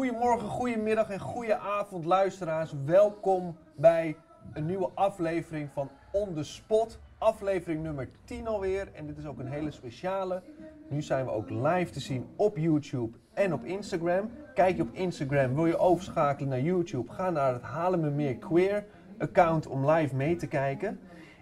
[0.00, 2.74] Goedemorgen, goedemiddag en goedenavond luisteraars.
[2.84, 4.16] Welkom bij
[4.52, 7.00] een nieuwe aflevering van On The Spot.
[7.18, 8.88] Aflevering nummer 10 alweer.
[8.92, 10.42] En dit is ook een hele speciale.
[10.88, 14.30] Nu zijn we ook live te zien op YouTube en op Instagram.
[14.54, 17.12] Kijk je op Instagram, wil je overschakelen naar YouTube?
[17.12, 18.84] Ga naar het Halen Me Meer Queer
[19.18, 21.00] account om live mee te kijken.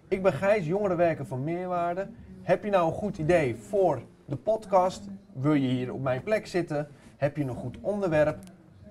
[0.08, 2.08] Ik ben Gijs, jongerenwerker van Meerwaarde.
[2.42, 5.08] Heb je nou een goed idee voor de podcast?
[5.32, 6.88] Wil je hier op mijn plek zitten?
[7.18, 8.38] Heb je een goed onderwerp?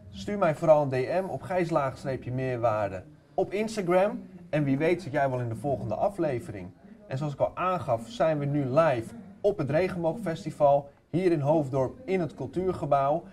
[0.09, 3.03] Stuur mij vooral een DM op gijslaagstreepje-meerwaarde
[3.33, 4.23] op Instagram.
[4.49, 6.69] En wie weet zit jij wel in de volgende aflevering.
[7.07, 10.89] En zoals ik al aangaf, zijn we nu live op het Regenboogfestival.
[11.09, 13.23] Hier in Hoofddorp in het Cultuurgebouw.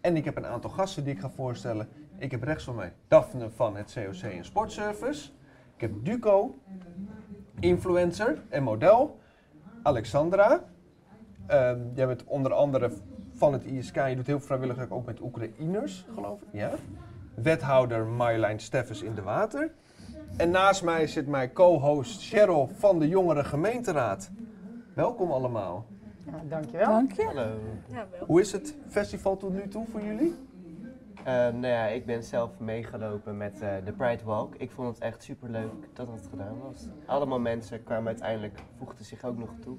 [0.00, 1.88] En ik heb een aantal gasten die ik ga voorstellen.
[2.18, 5.30] Ik heb rechts van mij Daphne van het COC en Sportservice.
[5.74, 6.54] Ik heb Duco,
[7.60, 9.18] influencer en model.
[9.82, 10.64] Alexandra.
[11.46, 12.90] Ehm, jij bent onder andere
[13.40, 13.94] van het ISK.
[13.94, 16.48] Je doet heel vrijwillig ook met Oekraïners, geloof ik.
[16.52, 16.70] Ja.
[17.34, 19.72] Wethouder Marjolein Steffens in de Water.
[20.36, 24.30] En naast mij zit mijn co-host Cheryl van de Jongere Gemeenteraad.
[24.94, 25.86] Welkom allemaal.
[26.26, 26.86] Ja, dankjewel.
[26.86, 27.24] Dank je.
[27.24, 27.58] Hallo.
[28.26, 30.34] Hoe is het festival tot nu toe voor jullie?
[31.24, 34.54] Eh, nou ja, ik ben zelf meegelopen met eh, de Pride Walk.
[34.54, 36.88] Ik vond het echt super leuk dat het gedaan was.
[37.06, 39.76] Allemaal mensen kwamen uiteindelijk, voegden zich ook nog toe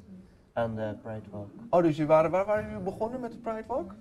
[0.53, 1.49] aan de Pride Walk.
[1.69, 3.95] Oh, dus waren, waar waren jullie begonnen met de Pride Walk?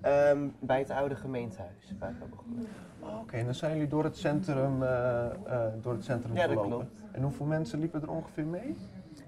[0.00, 2.66] Ehm, bij het oude gemeentehuis waren we begonnen.
[3.00, 5.32] Oh, Oké, en dan zijn jullie door het centrum, eh, eh,
[5.80, 6.70] door het centrum Ja, dat gelopen.
[6.70, 7.02] klopt.
[7.12, 8.76] En hoeveel mensen liepen er ongeveer mee?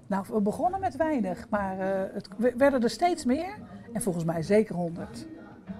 [0.07, 3.55] Nou, we begonnen met weinig, maar eh, het we- werden er steeds meer.
[3.93, 5.27] En volgens mij zeker honderd.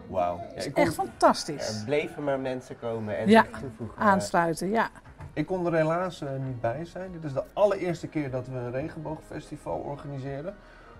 [0.10, 0.38] Wauw.
[0.38, 1.80] Ja, Dat echt fantastisch.
[1.80, 3.98] Er bleven maar mensen komen en Ja, zich toevoegen.
[4.02, 4.90] Aansluiten, ja.
[5.38, 7.12] Ik kon er helaas eh, niet bij zijn.
[7.12, 10.56] Dit is de allereerste keer dat we een regenboogfestival organiseren.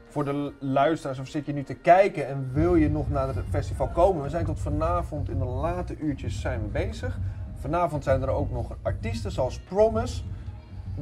[0.08, 3.46] Voor de luisteraars, of zit je nu te kijken en wil je nog naar het
[3.50, 4.24] festival komen?
[4.24, 7.20] We zijn tot vanavond in de late uurtjes zijn we bezig.
[7.56, 10.24] Vanavond zijn er ook nog artiesten zoals Promise.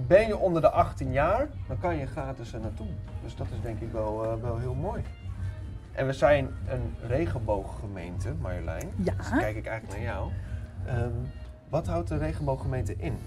[0.07, 2.87] Ben je onder de 18 jaar, dan kan je gratis er naartoe.
[3.23, 5.03] Dus dat is denk ik wel, eh, wel heel mooi.
[5.91, 8.91] En we zijn een regenbooggemeente, Marjolein.
[8.95, 9.13] Ja.
[9.13, 10.31] Dus kijk ik eigenlijk naar jou.
[10.85, 11.11] Ehm,
[11.69, 13.17] wat houdt de regenbooggemeente in?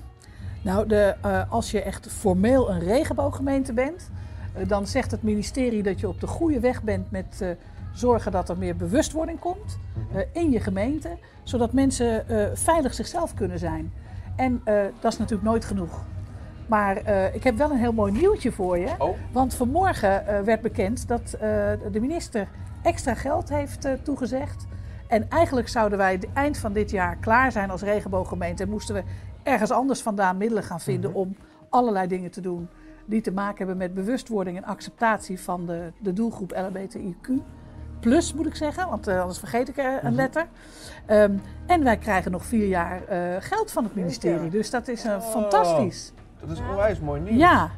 [0.62, 4.10] Nou, de, eh, als je echt formeel een regenbooggemeente bent,
[4.58, 7.48] eh, dan zegt het ministerie dat je op de goede weg bent met eh,
[7.92, 9.78] zorgen dat er meer bewustwording komt
[10.12, 13.92] eh, in je gemeente, zodat mensen veilig zichzelf kunnen zijn.
[14.36, 14.62] En
[15.00, 16.04] dat is natuurlijk nooit genoeg.
[16.66, 16.96] Maar
[17.34, 18.88] ik heb wel een heel mooi nieuwtje voor je.
[18.98, 21.30] Oh, Want vanmorgen werd bekend dat
[21.92, 22.48] de minister
[22.82, 24.66] extra geld heeft toegezegd.
[25.08, 28.62] En eigenlijk zouden wij het eind van dit jaar klaar zijn als regenbooggemeente.
[28.62, 29.02] En moesten we
[29.42, 31.18] ergens anders vandaan middelen gaan vinden Mhm.
[31.18, 31.36] om
[31.68, 32.68] allerlei dingen te doen
[33.06, 37.32] die te maken hebben met bewustwording en acceptatie van de, de doelgroep LHBTIQ.
[38.00, 40.14] Plus moet ik zeggen, want eh, anders vergeet ik een Mhm.
[40.14, 40.46] letter.
[41.06, 41.32] Ehm,
[41.66, 44.50] en wij krijgen nog vier jaar eh, geld van het ministerie.
[44.50, 45.20] Dus dat is Oh.
[45.20, 46.12] fantastisch.
[46.40, 47.36] dat is onwijs mooi nieuws.
[47.36, 47.70] Ja,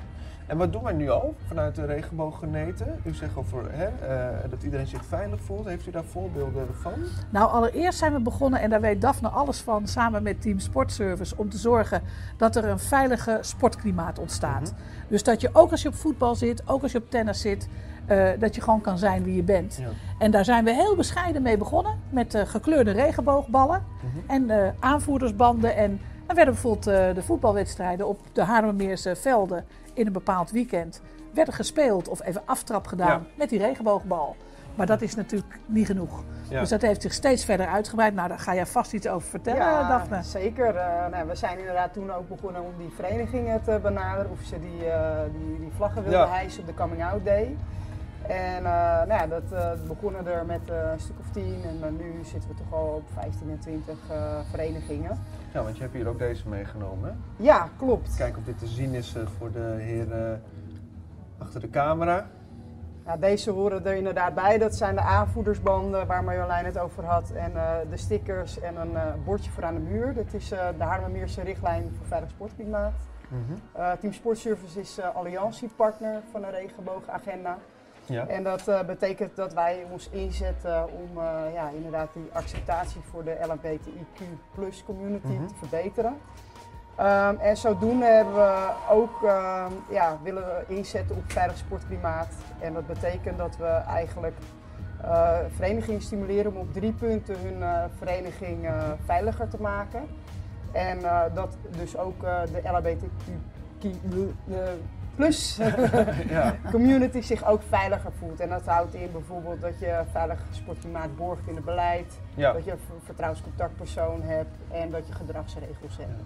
[0.50, 2.84] En wat doen wij nu al vanuit de regenbooggemeente?
[3.04, 5.66] U zegt over hè, eh, dat iedereen zich veilig voelt.
[5.66, 6.92] Heeft u daar voorbeelden van?
[7.30, 11.34] Nou, allereerst zijn we begonnen, en daar weet Daphne alles van, samen met Team Sportservice,
[11.36, 12.02] om te zorgen
[12.36, 14.60] dat er een veilige sportklimaat ontstaat.
[14.60, 14.72] Mhm.
[15.08, 17.68] Dus dat je ook als je op voetbal zit, ook als je op tennis zit,
[18.06, 19.76] eh, dat je gewoon kan zijn wie je bent.
[19.80, 19.88] Ja.
[20.18, 24.50] En daar zijn we heel bescheiden mee begonnen, met eh, gekleurde regenboogballen Mhm.
[24.50, 25.76] en aanvoerdersbanden.
[25.76, 29.64] En dan werden bijvoorbeeld de voetbalwedstrijden op de Haarlemmermeerse velden
[29.94, 31.00] in een bepaald weekend
[31.34, 33.20] werden gespeeld of even aftrap gedaan Ja.
[33.34, 34.36] met die regenboogbal.
[34.74, 36.22] Maar dat is natuurlijk niet genoeg.
[36.48, 36.60] Ja.
[36.60, 38.14] Dus dat heeft zich steeds verder uitgebreid.
[38.14, 40.22] Nou, daar ga jij vast iets over vertellen, Daphne.
[40.22, 40.76] zeker.
[40.76, 44.30] Eh, nou, we zijn inderdaad toen ook begonnen om die verenigingen te benaderen.
[44.30, 46.28] Of ze die, eh, die, die vlaggen wilden Ja.
[46.28, 47.56] hijsen op de Coming Out Day.
[48.26, 48.62] En eh,
[49.06, 51.62] nou ja, dat eh, begonnen er met eh, een stuk of tien.
[51.82, 55.18] En nu zitten we toch al op 15 en 20 eh, verenigingen.
[55.52, 57.08] ja, want je hebt hier ook deze meegenomen.
[57.10, 57.44] hè?
[57.44, 58.16] Ja, klopt.
[58.16, 60.42] Kijk of dit te zien is voor de heren
[61.38, 62.26] achter de camera.
[63.06, 64.58] Ja, deze horen er inderdaad bij.
[64.58, 67.30] Dat zijn de aanvoerdersbanden waar Marjolein het over had.
[67.30, 67.52] En
[67.90, 70.14] de stickers en een bordje voor aan de muur.
[70.14, 72.92] Dat is eh, de Haarlemmermeerse richtlijn voor veilig sportklimaat.
[73.28, 73.40] Mhm.
[73.72, 77.58] Eh, Team Sportservice is alliantiepartner van de regenboogagenda.
[78.10, 78.26] Ja.
[78.26, 83.24] En dat eh, betekent dat wij ons inzetten om eh, ja, inderdaad die acceptatie voor
[83.24, 84.20] de LHBTIQ
[84.54, 85.46] plus community Mhm.
[85.46, 86.16] te verbeteren.
[86.96, 92.28] Ehm, en zodoende hebben we ook, ehm, ja, willen we inzetten op veilig sportklimaat.
[92.58, 94.36] En dat betekent dat we eigenlijk
[95.02, 98.68] eh, verenigingen stimuleren om op drie punten hun vereniging
[99.04, 100.02] veiliger te maken.
[100.72, 100.98] En
[101.34, 103.86] dat dus ook de LHBTQ,
[105.20, 105.56] plus
[106.36, 106.56] Ja.
[106.70, 108.40] community zich ook veiliger voelt.
[108.40, 112.52] En dat houdt in bijvoorbeeld dat je veilig sportklimaat borgt in het beleid, Ja.
[112.52, 116.22] dat je een ver- vertrouwenscontactpersoon hebt en dat je gedragsregels hebt.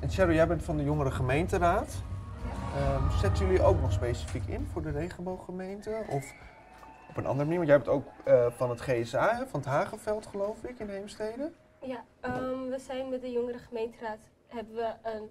[0.00, 2.02] En Cheryl, jij bent van de jongere gemeenteraad.
[2.76, 5.96] Ehm, zetten jullie ook nog specifiek in voor de regenbooggemeente?
[6.10, 6.32] Of
[7.08, 7.56] op een andere manier?
[7.56, 10.88] Want jij bent ook eh, van het GSA, hè, van het Hagenveld geloof ik, in
[10.88, 11.50] Heemstede.
[11.80, 15.30] Ja, ehm, we zijn met de jongere gemeenteraad hebben we een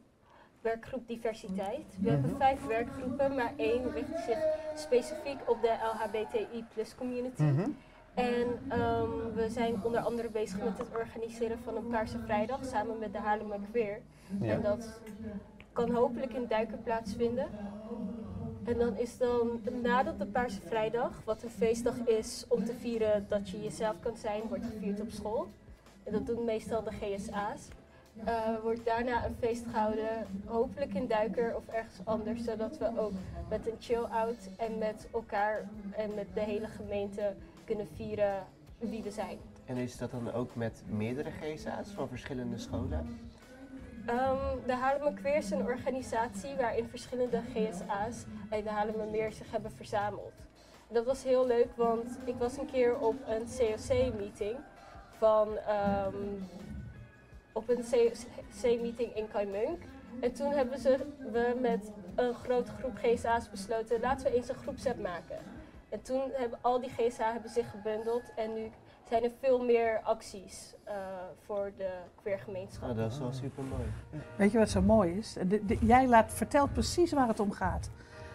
[0.69, 1.85] werkgroep diversiteit.
[2.01, 2.39] We hebben Mhm.
[2.39, 4.39] vijf werkgroepen, maar één richt zich
[4.75, 7.41] specifiek op de LHBTI plus community.
[7.43, 7.69] Mhm.
[8.13, 12.99] En ehm, we zijn onder andere bezig met het organiseren van een Paarse Vrijdag samen
[12.99, 13.99] met de Haarlemmer Queer.
[14.41, 14.51] Ja.
[14.53, 15.01] En dat
[15.73, 17.47] kan hopelijk in Duiker plaatsvinden.
[18.63, 23.25] En dan is dan nadat de Paarse Vrijdag, wat een feestdag is om te vieren
[23.29, 25.47] dat je jezelf kan zijn, wordt gevierd op school.
[26.03, 27.67] En dat doen meestal de GSA's.
[28.23, 33.11] Eh, wordt daarna een feest gehouden, hopelijk in Duiker of ergens anders, zodat we ook
[33.49, 37.33] met een chill-out en met elkaar en met de hele gemeente
[37.65, 38.43] kunnen vieren
[38.77, 39.37] wie we zijn.
[39.65, 43.19] En is dat dan ook met meerdere GSA's van verschillende scholen?
[44.05, 49.71] Ehm, de Haarlemmer Queer is een organisatie waarin verschillende GSA's uit de Haarlemmermeer zich hebben
[49.71, 50.33] verzameld.
[50.87, 54.55] Dat was heel leuk, want ik was een keer op een COC-meeting
[55.17, 56.15] van ehm,
[57.55, 59.81] op een COC-meeting in Kaimunk.
[60.21, 64.55] En toen hebben ze, we met een grote groep GSA's besloten, laten we eens een
[64.55, 65.37] groepsapp maken.
[65.89, 68.71] En toen hebben al die GSA hebben zich gebundeld en nu
[69.09, 70.93] zijn er veel meer acties eh,
[71.45, 71.89] voor de
[72.21, 72.89] queergemeenschap.
[72.89, 73.83] Oh, dat is wel super mooi.
[74.35, 75.33] Weet je wat zo mooi is?
[75.47, 77.89] De- de- jij laat, vertelt precies waar het om gaat.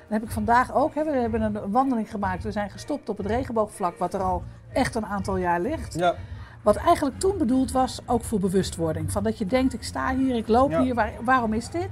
[0.08, 0.94] Dat heb ik vandaag ook.
[0.94, 1.04] Hè.
[1.04, 2.42] We hebben een wandeling gemaakt.
[2.42, 4.42] We zijn gestopt op het regenboogvlak, wat er al
[4.72, 5.94] echt een aantal jaar ligt.
[5.94, 6.14] Ja.
[6.62, 9.12] Wat eigenlijk toen bedoeld was, ook voor bewustwording.
[9.12, 10.82] Van dat je denkt, ik sta hier, ik loop Ja.
[10.82, 11.88] hier, waar- waarom is dit?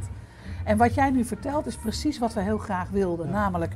[0.65, 3.27] En wat jij nu vertelt is precies wat we heel graag wilden.
[3.27, 3.33] Ja.
[3.33, 3.73] Namelijk,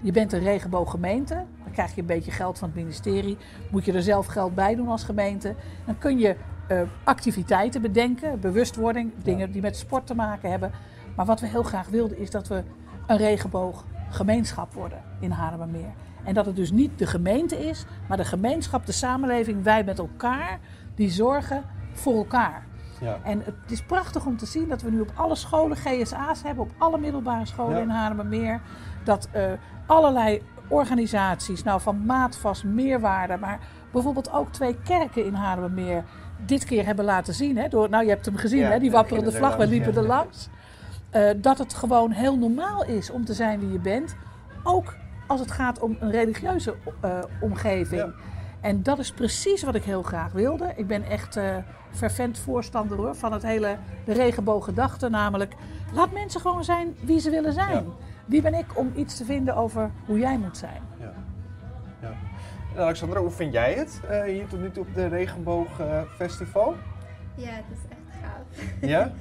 [0.00, 1.34] je bent een regenbooggemeente.
[1.62, 3.36] Dan krijg je een beetje geld van het ministerie.
[3.70, 5.54] Moet je er zelf geld bij doen als gemeente.
[5.84, 6.36] Dan kun je
[6.68, 10.70] eh, activiteiten bedenken, bewustwording, dingen die met sport te maken hebben.
[11.16, 12.62] Maar wat we heel graag wilden is dat we
[13.06, 15.92] een regenbooggemeenschap worden in Haarlemmermeer.
[16.26, 19.98] En dat het dus niet de gemeente is, maar de gemeenschap, de samenleving, wij met
[19.98, 20.58] elkaar,
[20.94, 21.62] die zorgen
[21.92, 22.66] voor elkaar.
[23.00, 23.18] Ja.
[23.22, 26.64] En het is prachtig om te zien dat we nu op alle scholen GSA's hebben,
[26.64, 27.82] op alle middelbare scholen Ja.
[27.82, 28.60] in Haarlemmermeer.
[29.04, 29.44] Dat eh,
[29.86, 33.58] allerlei organisaties, nou van maatvast, meerwaarde, maar
[33.92, 36.04] bijvoorbeeld ook twee kerken in Haarlemmermeer
[36.46, 37.56] dit keer hebben laten zien.
[37.56, 39.96] Hè, door, nou, je hebt hem gezien, Ja, hè, die wapperende er vlag, we liepen
[39.96, 40.48] er langs.
[41.10, 44.16] Eh, dat het gewoon heel normaal is om te zijn wie je bent.
[44.62, 44.94] Ook
[45.26, 48.00] als het gaat om een religieuze eh, omgeving.
[48.00, 48.12] Ja.
[48.60, 50.72] En dat is precies wat ik heel graag wilde.
[50.76, 51.56] Ik ben echt eh
[51.90, 55.08] fervent voorstander hoor, van het hele de regenbooggedachte.
[55.08, 55.54] Namelijk,
[55.92, 57.84] laat mensen gewoon zijn wie ze willen zijn.
[57.84, 57.84] Ja.
[58.26, 60.82] Wie ben ik om iets te vinden over hoe jij moet zijn?
[60.98, 61.12] Ja.
[62.00, 62.12] ja.
[62.74, 66.74] En Alexandra, hoe vind jij het eh, hier tot nu toe op de Regenboogfestival?
[67.34, 68.64] Ja, het is echt gaaf.
[68.80, 69.12] ja?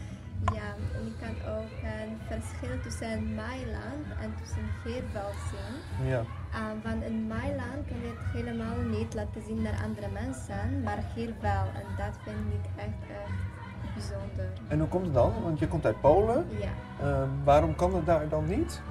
[0.53, 0.61] Ja,
[0.93, 6.07] en je kan ook een verschil tussen Mailand en tussen hier wel zien.
[6.07, 6.21] Ja.
[6.21, 10.99] Uh, want in Mailand kan je het helemaal niet laten zien naar andere mensen, maar
[11.15, 11.65] hier wel.
[11.81, 14.49] En dat vind ik echt, echt bijzonder.
[14.67, 15.33] En hoe komt het dan?
[15.43, 16.45] Want je komt uit Polen.
[16.49, 16.73] Ja.
[17.01, 18.81] Ehm, waarom kan het daar dan niet?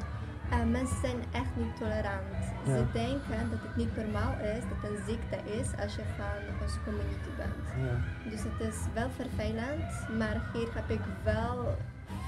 [0.52, 2.42] Uh, mensen zijn echt niet tolerant.
[2.64, 2.76] Ja.
[2.76, 6.38] Ze denken dat het niet normaal is, dat het een ziekte is als je van
[6.62, 7.66] onze community bent.
[7.86, 8.30] Ja.
[8.30, 11.76] Dus het is wel vervelend, maar hier heb ik wel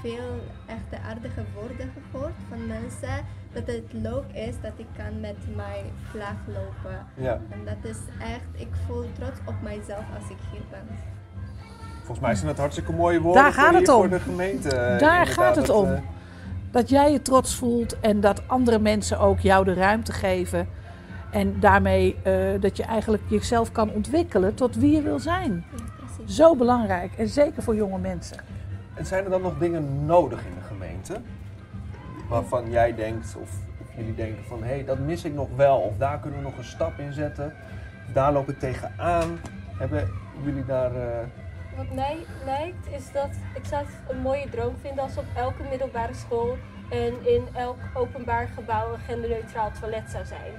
[0.01, 3.25] veel echte aardige woorden gehoord van mensen.
[3.53, 7.05] Dat het leuk is dat ik kan met mijn vlag lopen.
[7.13, 7.39] ja.
[7.49, 10.85] En dat is echt, ik voel trots op mijzelf als ik hier ben.
[11.97, 13.95] Volgens mij zijn dat hartstikke mooie woorden Daar gaat voor, het om.
[13.95, 14.69] voor de gemeente.
[14.75, 15.91] eh, Daar gaat het dat, om.
[15.91, 15.99] eh,
[16.71, 20.67] Dat jij je trots voelt en dat andere mensen ook jou de ruimte geven.
[21.31, 25.65] En daarmee eh, dat je eigenlijk jezelf kan ontwikkelen tot wie je wil zijn.
[25.75, 26.25] Ja.
[26.33, 28.37] Zo belangrijk en zeker voor jonge mensen.
[28.97, 31.21] En zijn er dan nog dingen nodig in de gemeente?
[32.29, 33.49] Waarvan jij denkt, of,
[33.81, 35.77] of jullie denken van, hé, hey, dat mis ik nog wel.
[35.79, 37.53] Of daar kunnen we nog een stap in zetten.
[38.13, 39.39] Daar loop ik tegenaan.
[39.77, 40.09] Hebben
[40.43, 40.95] jullie daar...
[40.95, 41.25] eh,
[41.77, 45.63] Wat mij lijkt is dat ik zou het een mooie droom vinden als op elke
[45.69, 46.57] middelbare school
[46.89, 50.51] en in elk openbaar gebouw een genderneutraal toilet zou zijn.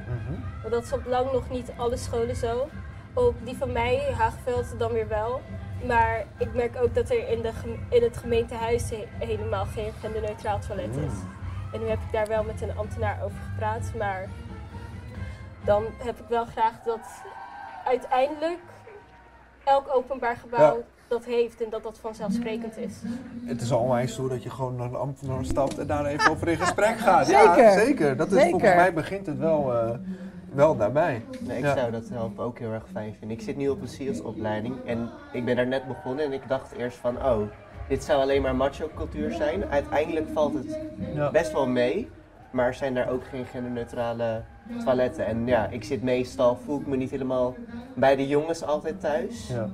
[0.63, 2.69] Want dat is op lang nog niet alle scholen zo.
[3.15, 5.41] Op die van mij, Haagveld, dan weer wel.
[5.87, 7.51] Maar ik merk ook dat er in, de,
[7.91, 11.13] in het gemeentehuis he- helemaal geen genderneutraal toilet is.
[11.13, 11.29] Mm.
[11.73, 13.93] En nu heb ik daar wel met een ambtenaar over gepraat.
[13.99, 14.29] Maar
[15.65, 17.01] dan heb ik wel graag dat
[17.85, 18.59] uiteindelijk
[19.65, 22.93] elk openbaar gebouw dat heeft en dat dat vanzelfsprekend is.
[23.45, 26.31] Het is al onwijs zo dat je gewoon naar de ambtenaar stapt en daar even
[26.31, 27.29] over in gesprek gaat.
[27.29, 27.71] Ja, Zeker.
[27.73, 28.17] zeker.
[28.17, 28.51] Dat is, Zeker.
[28.51, 29.91] Volgens mij begint het wel, eh,
[30.55, 31.25] wel daarbij.
[31.41, 31.77] Nee, ik Ja.
[31.77, 33.37] zou dat zelf ook heel erg fijn vinden.
[33.37, 36.73] Ik zit nu op een salesopleiding en ik ben daar net begonnen en ik dacht
[36.73, 37.39] eerst van, oh,
[37.89, 39.65] dit zou alleen maar macho cultuur zijn.
[39.65, 40.79] Uiteindelijk valt het
[41.15, 41.31] Ja.
[41.31, 42.11] best wel mee,
[42.51, 44.43] maar zijn daar ook geen genderneutrale
[44.85, 45.27] toiletten.
[45.27, 47.55] En ja, ik zit meestal, voel ik me niet helemaal
[47.95, 49.49] bij de jongens altijd thuis.
[49.49, 49.69] Ja.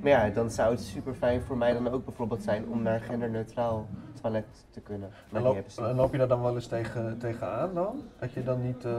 [0.00, 2.94] Maar ja, dan zou het super fijn voor mij dan ook bijvoorbeeld zijn om naar
[2.94, 3.86] een genderneutraal
[4.22, 5.10] toilet te kunnen.
[5.30, 8.02] Maar loop, en loop je daar dan wel eens tegen, tegenaan dan?
[8.18, 8.84] Dat je dan niet...
[8.84, 8.92] eh,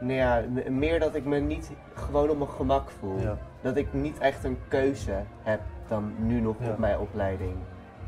[0.00, 3.18] Nou ja, meer dat ik me niet gewoon op mijn gemak voel.
[3.20, 3.36] ja.
[3.60, 6.70] Dat ik niet echt een keuze heb dan nu nog Ja.
[6.70, 7.52] op mijn opleiding.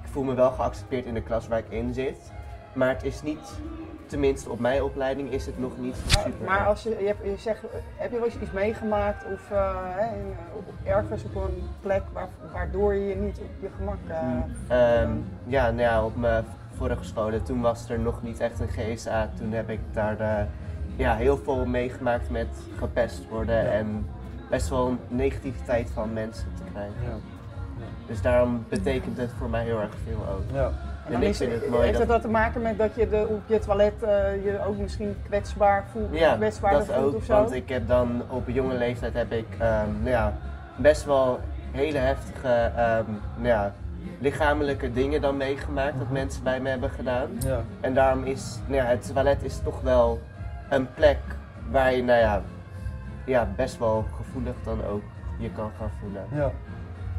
[0.03, 2.33] Ik voel me wel geaccepteerd in de klas waar ik in zit.
[2.73, 3.59] Maar het is niet,
[4.07, 6.45] tenminste op mijn opleiding is het nog niet Maar, super.
[6.47, 7.61] maar als je, je, hebt, je zegt,
[7.97, 12.03] heb je wel eens iets meegemaakt of eh, hè, in, op, ergens op een plek
[12.13, 13.97] waar, waardoor je je niet op je gemak...
[14.69, 15.11] eh, Ehm,
[15.45, 16.45] ja, nou ja, op mijn
[16.77, 19.29] vorige scholen, toen was er nog niet echt een GSA.
[19.39, 20.45] Toen heb ik daar eh,
[20.97, 22.47] ja, heel veel meegemaakt met
[22.79, 23.71] gepest worden Ja.
[23.71, 24.07] en
[24.51, 26.95] best wel negativiteit van mensen te krijgen.
[27.05, 27.15] Ja.
[28.07, 30.43] Dus daarom betekent het voor mij heel erg veel ook.
[30.53, 30.71] Ja.
[31.11, 33.09] En ik is, vind het mooi heeft dat- het dat te maken met dat je
[33.09, 37.15] de, op je toilet eh, je ook misschien kwetsbaar voelt, Ja, kwetsbaarder dat voelt ook,
[37.15, 37.33] of zo?
[37.35, 40.33] want ik heb dan op een jonge leeftijd heb ik ehm, nou ja,
[40.77, 43.05] best wel hele heftige ehm,
[43.37, 43.73] nou ja,
[44.19, 47.29] lichamelijke dingen dan meegemaakt dat mensen bij me hebben gedaan.
[47.39, 47.61] Ja.
[47.81, 50.21] En daarom is nou ja, het toilet is toch wel
[50.73, 51.19] een plek
[51.71, 52.43] waar je nou ja,
[53.25, 55.03] ja, best wel gevoelig dan ook
[55.39, 56.27] je kan gaan voelen.
[56.31, 56.51] ja.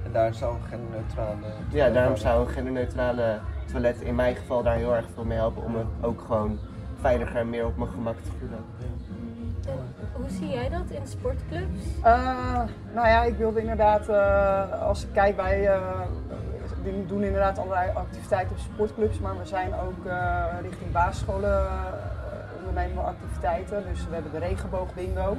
[0.05, 1.35] En daar zou geen neutrale...
[1.69, 3.39] Ja, daarom zou een genderneutrale
[3.71, 6.59] toilet in mijn geval daar heel erg veel mee helpen om me ook gewoon
[7.01, 8.59] veiliger en meer op mijn gemak te voelen.
[9.67, 11.79] En hoe zie jij dat in sportclubs?
[12.01, 12.61] Eh,
[12.93, 15.81] nou ja, ik wilde inderdaad, eh, als ik kijk, wij eh,
[16.83, 21.67] die doen inderdaad allerlei activiteiten op sportclubs, maar we zijn ook eh, richting basisscholen
[22.77, 23.83] eh, ondernemen we activiteiten.
[23.91, 25.37] Dus we hebben de regenboogbingo.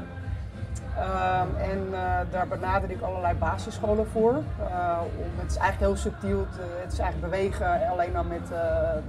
[0.96, 4.32] Ehm, en eh, daar benader ik allerlei basisscholen voor.
[4.32, 8.28] Eh, om, het is eigenlijk heel subtiel, het, eh, het is eigenlijk bewegen alleen dan
[8.28, 8.48] met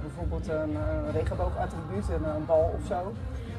[0.00, 0.76] bijvoorbeeld een
[1.12, 3.12] regenboogattribuut, een, een bal of zo.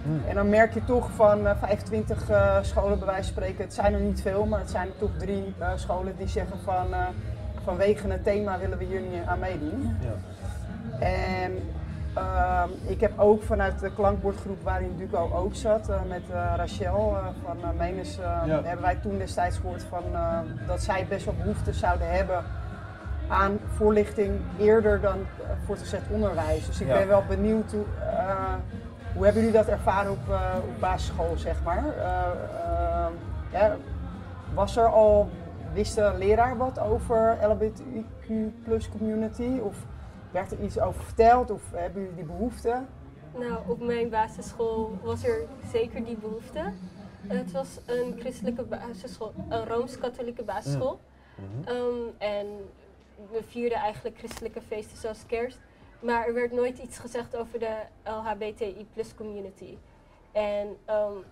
[0.08, 0.22] Hmm.
[0.28, 3.74] En dan merk je toch van eh, 25 eh, scholen bij wijze van spreken, het
[3.74, 6.88] zijn er niet veel, maar het zijn er toch drie scholen die zeggen van
[7.64, 9.98] vanwege het thema willen we hier niet aan meedoen.
[10.02, 11.06] Ja.
[11.06, 11.52] En
[12.18, 17.16] ehm, ik heb ook vanuit de klankbordgroep waarin Duco ook zat, eh, met eh, Rachel
[17.18, 18.44] eh, van uh, Menes, Ja.
[18.64, 20.04] hebben wij toen destijds gehoord van,
[20.68, 22.44] dat zij best wel behoefte zouden hebben
[23.30, 26.66] aan voorlichting eerder dan uh, voortgezet onderwijs.
[26.66, 26.98] Dus ik Ja.
[26.98, 27.84] ben wel benieuwd hoe,
[29.14, 30.20] hoe hebben jullie dat ervaren op,
[30.64, 31.84] op basisschool, zeg maar?
[33.52, 33.76] Ja,
[34.54, 35.30] was er al,
[35.74, 38.30] wist de leraar wat over LGBTQ
[38.64, 39.60] plus community?
[39.64, 39.76] Of
[40.38, 41.52] werd er iets over verteld?
[41.52, 42.84] Of hebben jullie die behoefte?
[43.36, 46.74] Nou, op mijn basisschool was er zeker die behoefte.
[47.28, 51.00] Het was een christelijke basisschool, een rooms-katholieke basisschool.
[51.36, 51.76] Mhm.
[51.76, 52.48] Um, en
[53.32, 55.60] we vierden eigenlijk christelijke feesten zoals kerst.
[56.00, 59.78] Maar er werd nooit iets gezegd over de LHBTI plus community.
[60.32, 61.24] En um,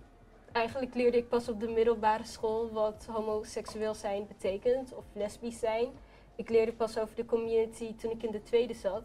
[0.52, 5.88] eigenlijk leerde ik pas op de middelbare school wat homoseksueel zijn betekent of lesbisch zijn.
[6.36, 9.02] Ik leerde pas over de community toen ik in de tweede zat.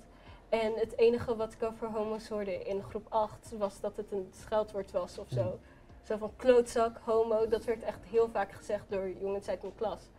[0.50, 4.27] En het enige wat ik over homo's hoorde in groep 8 was dat het een
[4.31, 5.59] scheldwoord was of zo.
[6.03, 10.09] Zo van klootzak, homo, dat werd echt heel vaak gezegd door jongens uit mijn klas.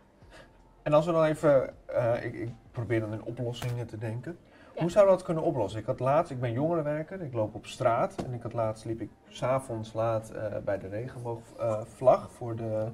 [0.81, 4.37] En als we dan even, uh, ik, ik, probeer dan in oplossingen te denken.
[4.75, 4.81] Ja.
[4.81, 5.79] Hoe zou dat kunnen oplossen?
[5.79, 9.01] Ik had laatst, ik ben jongerenwerker, ik loop op straat en ik had laatst liep
[9.01, 12.87] ik s'avonds laat uh, bij de regenboogvlag voor de,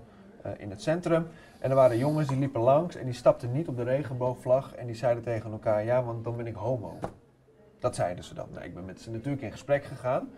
[0.46, 1.28] uh, in het centrum.
[1.60, 4.86] En er waren jongens die liepen langs en die stapten niet op de regenboogvlag en
[4.86, 7.00] die zeiden tegen elkaar, ja, want dan ben ik homo.
[7.80, 8.48] Dat zeiden ze dan.
[8.52, 10.30] Nou, ik ben met ze natuurlijk in gesprek gegaan.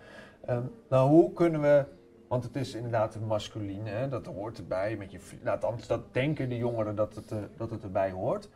[0.49, 1.85] Um, nou, hoe kunnen we
[2.31, 4.09] want het is inderdaad masculine, hè?
[4.09, 4.95] dat hoort erbij.
[4.97, 8.49] Met je, nou, althans, dat denken de jongeren dat het, uh, dat het erbij hoort.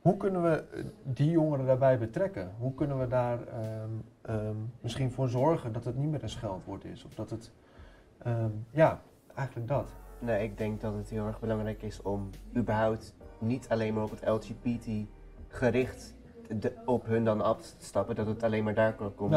[0.00, 0.64] Hoe kunnen we
[1.02, 2.54] die jongeren daarbij betrekken?
[2.58, 6.84] Hoe kunnen we daar um, um, misschien voor zorgen dat het niet meer een scheldwoord
[6.84, 7.04] is?
[7.04, 7.52] Of dat het,
[8.70, 9.00] ja,
[9.34, 9.88] eigenlijk dat.
[10.20, 14.10] Nee, ik denk dat het heel erg belangrijk is om überhaupt niet alleen maar op
[14.10, 14.86] het LGBT
[15.48, 16.14] gericht
[16.48, 19.30] de, op hun dan af te stappen, dat het alleen maar daar komt.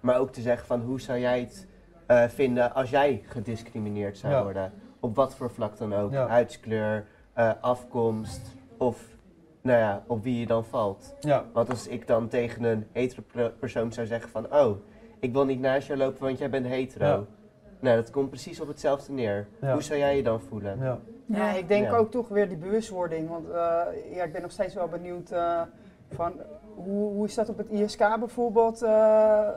[0.00, 1.66] Maar ook te zeggen van hoe zou jij het
[2.08, 4.42] uh, vinden als jij gediscrimineerd zou Ja.
[4.42, 4.72] worden.
[5.00, 6.12] Op wat voor vlak dan ook.
[6.12, 6.26] Ja.
[6.26, 7.06] Huidskleur,
[7.38, 8.40] uh, afkomst
[8.76, 9.04] of
[9.62, 11.14] nou ja, op wie je dan valt.
[11.52, 14.76] Want als ik dan tegen een hetero persoon zou zeggen van oh,
[15.20, 17.26] ik wil niet naast jou lopen want jij bent hetero.
[17.80, 19.46] Nou, dat komt precies op hetzelfde neer.
[19.60, 19.72] Ja.
[19.72, 20.78] Hoe zou jij je dan voelen?
[20.80, 20.98] Ja.
[21.26, 21.96] Ja, ik denk Ja.
[21.96, 23.28] ook toch weer die bewustwording.
[23.28, 23.80] Want eh,
[24.14, 25.62] ja, ik ben nog steeds wel benieuwd eh,
[26.12, 26.32] van
[26.74, 28.82] hoe, hoe is dat op het ISK bijvoorbeeld?
[28.82, 29.48] eh,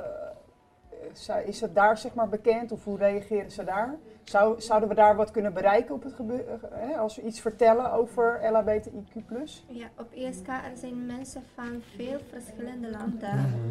[1.45, 3.95] is het daar zeg maar bekend of hoe reageren ze daar?
[4.23, 7.91] Zou, zouden we daar wat kunnen bereiken op het gebeuren, hè, als we iets vertellen
[7.91, 9.21] over LHBTIQ+.
[9.67, 13.35] Ja, op ESK er zijn mensen van veel verschillende landen.
[13.35, 13.69] Mhm.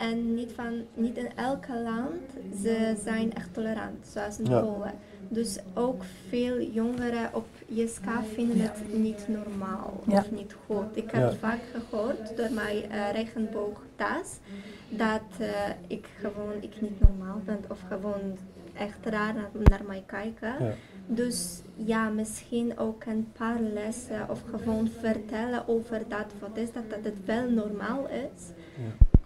[0.00, 2.20] En niet, van, niet in elke land
[2.62, 4.60] ze zijn echt tolerant, zoals in Ja.
[4.60, 4.92] Polen.
[5.28, 8.04] Dus ook veel jongeren op ISK
[8.34, 10.18] vinden het niet normaal Ja.
[10.18, 10.84] of niet goed.
[10.96, 11.32] Ik heb Ja.
[11.38, 14.38] vaak gehoord door mijn uh, regenboogtas
[14.88, 15.48] dat eh,
[15.86, 18.36] ik gewoon ik niet normaal ben of gewoon
[18.74, 20.54] echt raar naar, naar mij kijken.
[20.64, 20.72] Ja.
[21.06, 26.90] Dus ja, misschien ook een paar lessen of gewoon vertellen over dat, wat is dat,
[26.90, 28.42] dat het wel normaal is,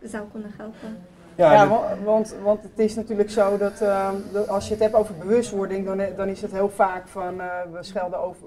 [0.08, 0.96] zou kunnen helpen.
[1.36, 1.68] Ja,
[2.04, 5.86] want, want het is natuurlijk zo dat, ehm, dat als je het hebt over bewustwording,
[5.86, 8.46] dan, dan is het heel vaak van eh, we schelden over,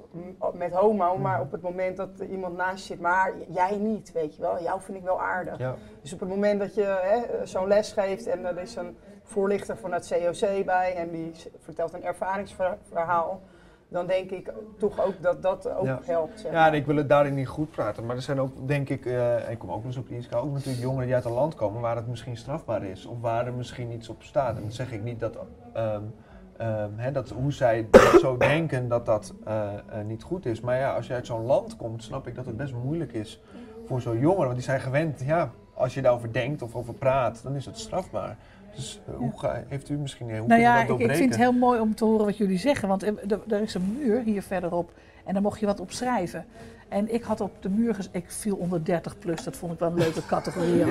[0.54, 4.12] met homo, maar op het moment dat er iemand naast je zit, maar jij niet,
[4.12, 5.58] weet je wel, jou vind ik wel aardig.
[5.58, 5.76] ja.
[6.02, 9.78] Dus op het moment dat je hè, zo'n les geeft en er is een voorlichter
[9.78, 13.42] van het COC bij en die vertelt een ervaringsverhaal,
[13.90, 16.00] dan denk ik toch ook dat dat ook Ja.
[16.04, 16.40] helpt.
[16.40, 18.90] Zeg Ja, en ik wil het daarin niet goed praten, maar er zijn ook, denk
[18.90, 21.26] ik, eh, ik kom ook nog eens op de ISK, ook natuurlijk jongeren die uit
[21.26, 24.56] een land komen waar het misschien strafbaar is of waar er misschien iets op staat.
[24.56, 25.38] En dan zeg ik niet dat,
[26.96, 30.62] hè, dat hoe zij dat zo denken dat dat eh, eh, niet goed is.
[30.62, 33.42] Maar ja, als je uit zo'n land komt, snap ik dat het best moeilijk is
[33.86, 37.44] voor zo'n jongeren, want die zijn gewend, ja, als je daarover denkt of over praat,
[37.44, 38.38] dan is het strafbaar.
[38.78, 41.40] Dus eh, hoe ga, heeft u misschien, hoe Nou ja, dat ik, ik vind het
[41.40, 42.88] heel mooi om te horen wat jullie zeggen.
[42.88, 43.14] Want er,
[43.48, 44.92] er- is een muur hier verderop
[45.26, 46.46] en daar mocht je wat op schrijven.
[46.90, 49.80] En ik had op de muur, ges- ik viel onder 30 plus, dat vond ik
[49.80, 50.86] wel een leuke categorie.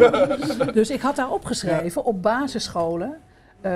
[0.72, 3.16] Dus ik had daar opgeschreven op basisscholen
[3.60, 3.72] eh,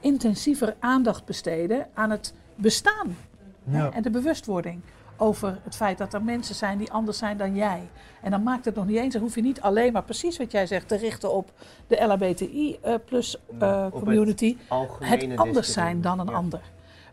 [0.00, 3.16] intensiever aandacht besteden aan het bestaan
[3.92, 4.80] en de bewustwording
[5.20, 7.88] over het feit dat er mensen zijn die anders zijn dan jij.
[8.22, 10.50] En dan maakt het nog niet eens, dan hoef je niet alleen maar precies wat
[10.52, 11.52] jij zegt te richten op
[11.86, 14.56] de LHBTI eh, plus eh, Op het community
[14.98, 16.32] het anders zijn dan een Ja.
[16.32, 16.60] ander.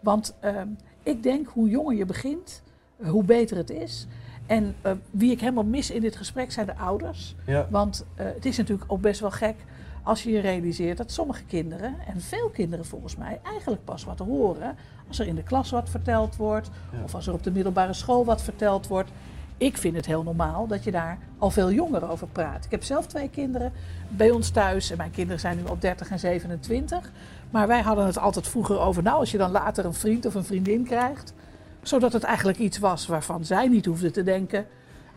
[0.02, 0.68] Want ehm,
[1.04, 2.62] ik denk hoe jonger je begint,
[2.98, 4.08] eh, hoe beter het is.
[4.46, 7.36] En eh, wie ik helemaal mis in dit gesprek zijn de ouders.
[7.46, 7.68] Ja.
[7.70, 9.56] Want eh, het is natuurlijk ook best wel gek
[10.04, 14.20] als je je realiseert dat sommige kinderen, en veel kinderen volgens mij, eigenlijk pas wat
[14.20, 14.76] horen
[15.08, 16.70] als er in de klas wat verteld wordt.
[16.92, 17.04] Ja.
[17.04, 19.10] Of als er op de middelbare school wat verteld wordt.
[19.58, 22.66] Ik vind het heel normaal dat je daar al veel jonger over praat.
[22.66, 23.72] Ik heb zelf twee kinderen
[24.10, 24.92] bij ons thuis.
[24.92, 27.12] En mijn kinderen zijn nu al 30 en 27.
[27.50, 30.36] Maar wij hadden het altijd vroeger over, nou, als je dan later een vriend of
[30.36, 31.34] een vriendin krijgt.
[31.82, 34.66] Zodat het eigenlijk iets was waarvan zij niet hoefden te denken.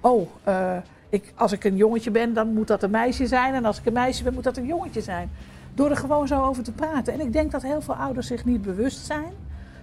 [0.01, 0.77] Oh, eh,
[1.09, 3.55] ik, als ik een jongetje ben, dan moet dat een meisje zijn.
[3.55, 5.31] En als ik een meisje ben, moet dat een jongetje zijn.
[5.75, 7.13] Door er gewoon zo over te praten.
[7.13, 9.33] En ik denk dat heel veel ouders zich niet bewust zijn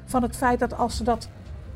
[0.08, 1.30] van het feit dat als ze dat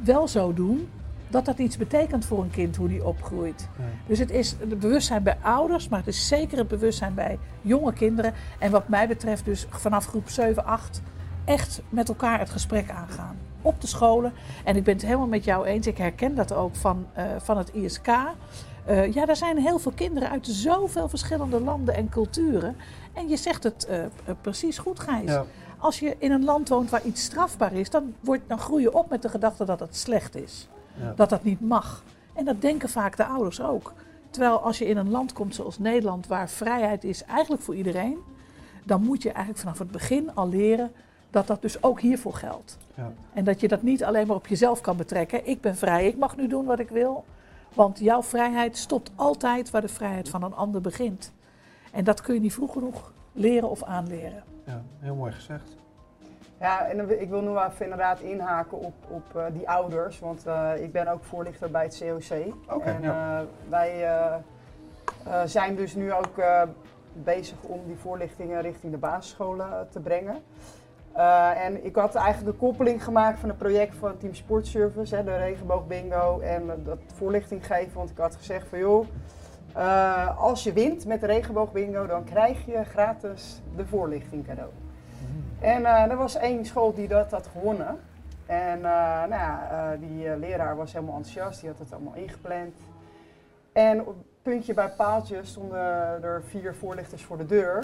[0.04, 0.89] wel zo doen,
[1.32, 3.67] dat dat iets betekent voor een kind hoe die opgroeit.
[3.78, 3.84] Ja.
[4.08, 7.94] Dus het is het bewustzijn bij ouders, maar het is zeker het bewustzijn bij jonge
[7.94, 8.34] kinderen.
[8.60, 11.02] En wat mij betreft dus vanaf groep 7, 8
[11.46, 13.38] echt met elkaar het gesprek aangaan.
[13.62, 14.34] Op de scholen.
[14.63, 15.88] En ik ben het helemaal met jou eens.
[15.88, 18.08] Ik herken dat ook van, eh, van het ISK.
[18.86, 22.76] Eh, ja, er zijn heel veel kinderen uit zoveel verschillende landen en culturen.
[23.13, 24.00] En je zegt het eh,
[24.41, 25.30] precies goed, Gijs.
[25.30, 25.46] Ja.
[25.82, 28.94] Als je in een land woont waar iets strafbaar is, dan, wordt, dan groei je
[28.94, 30.67] op met de gedachte dat het slecht is.
[31.00, 31.13] Ja.
[31.15, 32.04] Dat dat niet mag.
[32.34, 33.94] En dat denken vaak de ouders ook.
[34.30, 38.17] Terwijl als je in een land komt zoals Nederland, waar vrijheid is eigenlijk voor iedereen,
[38.84, 40.91] dan moet je eigenlijk vanaf het begin al leren
[41.30, 42.78] dat dat dus ook hiervoor geldt.
[42.96, 43.12] Ja.
[43.34, 45.48] En dat je dat niet alleen maar op jezelf kan betrekken.
[45.48, 47.26] Ik ben vrij, ik mag nu doen wat ik wil.
[47.74, 51.32] Want jouw vrijheid stopt altijd waar de vrijheid van een ander begint.
[51.91, 54.44] En dat kun je niet vroeg genoeg leren of aanleren.
[54.65, 55.80] Ja, heel mooi gezegd.
[56.62, 60.45] Ja, en dan ik wil nu even inderdaad inhaken op, op eh, die ouders, want
[60.45, 62.54] eh, ik ben ook voorlichter bij het COC.
[62.67, 63.39] Oké, en ja.
[63.39, 64.06] eh, wij
[65.45, 66.41] zijn dus nu ook
[67.13, 70.43] bezig om die voorlichtingen richting de basisscholen te brengen.
[71.56, 75.38] En ik had eigenlijk de koppeling gemaakt van het project van Team Sportservice, hè, de
[75.38, 77.93] regenboog bingo en dat voorlichting geven.
[77.93, 79.06] Want ik had gezegd van joh,
[79.75, 84.69] eh, als je wint met de regenboog bingo, dan krijg je gratis de voorlichting cadeau.
[85.60, 87.99] En eh, er was één school die dat had gewonnen.
[88.45, 92.73] En eh, nou ja, die leraar was helemaal enthousiast, die had het allemaal ingepland.
[93.73, 95.79] En op puntje bij paaltje stonden
[96.23, 97.79] er vier voorlichters voor de deur.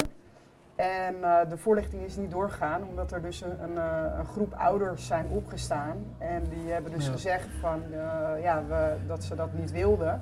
[0.75, 1.15] En
[1.49, 3.77] de voorlichting is niet doorgegaan, omdat er dus een, een,
[4.19, 5.97] een groep ouders zijn opgestaan.
[6.17, 7.11] En die hebben dus Ja.
[7.11, 7.81] gezegd van,
[8.41, 10.21] ja, we, dat ze dat niet wilden.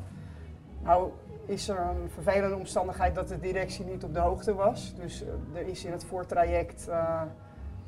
[0.84, 1.12] Nou
[1.46, 4.94] is er een vervelende omstandigheid dat de directie niet op de hoogte was.
[5.02, 7.22] Dus eh, er is in het voortraject, eh,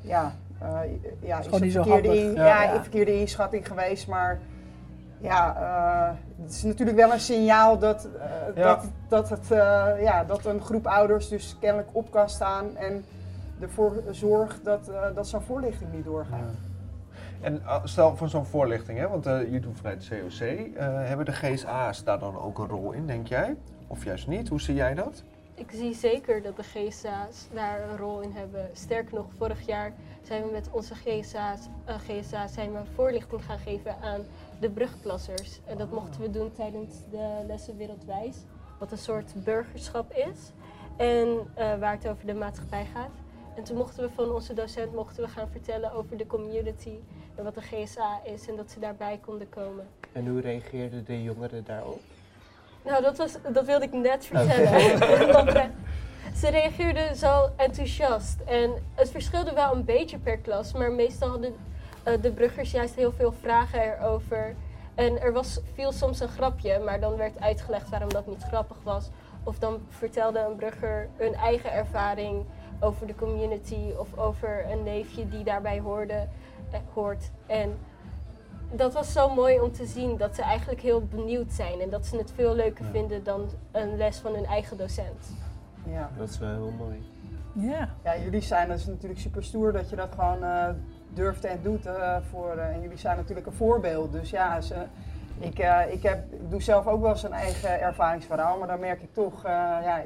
[0.00, 0.78] ja, eh,
[1.20, 2.46] ja, is gewoon een niet zo verkeerde, in- Ja.
[2.46, 2.74] ja, Ja.
[2.74, 4.08] een verkeerde inschatting geweest.
[4.08, 4.38] Maar
[5.20, 8.62] ja, eh, het is natuurlijk wel een signaal dat, eh, Ja.
[8.74, 13.04] dat, dat, het, eh, ja, dat een groep ouders dus kennelijk op kan staan en
[13.60, 16.54] ervoor zorgt dat, eh, dat zo'n voorlichting niet doorgaat.
[17.40, 21.26] En uh, stel van zo'n voorlichting, hè, want uh, je doet vanuit COC, uh, hebben
[21.26, 23.56] de GSA's daar dan ook een rol in, denk jij?
[23.86, 24.48] Of juist niet?
[24.48, 25.22] Hoe zie jij dat?
[25.54, 28.70] Ik zie zeker dat de GSA's daar een rol in hebben.
[28.72, 33.96] Sterker nog, vorig jaar zijn we met onze GSA's, GSA's zijn we voorlichting gaan geven
[34.02, 34.20] aan
[34.60, 35.60] de brugklassers.
[35.66, 38.36] En dat mochten we doen tijdens de lessen wereldwijs,
[38.78, 40.52] wat een soort burgerschap is.
[40.96, 43.10] En waar het over de maatschappij gaat.
[43.58, 46.98] En toen mochten we van onze docent mochten we gaan vertellen over de community
[47.34, 49.86] en wat een GSA is en dat ze daarbij konden komen.
[50.12, 52.00] En hoe reageerden de jongeren daarop?
[52.84, 54.98] Nou, dat, was, dat wilde ik net vertellen.
[55.32, 55.64] Want, uh,
[56.34, 58.40] ze reageerden zo enthousiast.
[58.40, 61.54] En het verschilde wel een beetje per klas, maar meestal hadden
[62.08, 64.54] uh, de bruggers juist heel veel vragen erover.
[64.94, 68.76] En er was, viel soms een grapje, maar dan werd uitgelegd waarom dat niet grappig
[68.82, 69.08] was.
[69.44, 72.46] Of dan vertelde een brugger hun eigen ervaring
[72.80, 76.26] over de community of over een neefje die daarbij hoorde,
[76.70, 77.30] eh, hoort.
[77.46, 77.78] En
[78.72, 82.06] dat was zo mooi om te zien dat ze eigenlijk heel benieuwd zijn en dat
[82.06, 82.90] ze het veel leuker ja.
[82.90, 85.32] vinden dan een les van hun eigen docent.
[85.82, 86.10] Ja.
[86.16, 87.10] Dat is wel heel mooi.
[87.52, 87.88] Ja.
[88.04, 90.68] Ja, jullie zijn dus natuurlijk super stoer dat je dat gewoon uh,
[91.14, 91.86] durft en doet.
[91.86, 94.12] Uh, voor, uh, en jullie zijn natuurlijk een voorbeeld.
[94.12, 94.74] Dus ja, ze,
[95.38, 95.58] ik,
[95.90, 99.14] ik, heb, ik doe zelf ook wel eens een eigen ervaringsverhaal, maar dan merk ik
[99.14, 100.02] toch, ja,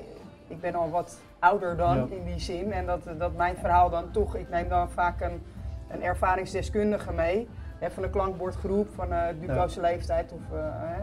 [0.49, 2.07] ik ben al wat ouder dan ja.
[2.11, 2.73] in die zin.
[2.73, 5.43] En dat, dat mijn verhaal dan toch, ik neem dan vaak een,
[5.89, 7.49] een ervaringsdeskundige mee.
[7.79, 9.81] Hè, van een klankbordgroep, van uh, Duco's ja.
[9.81, 10.33] leeftijd.
[10.33, 11.03] Of, uh, hè.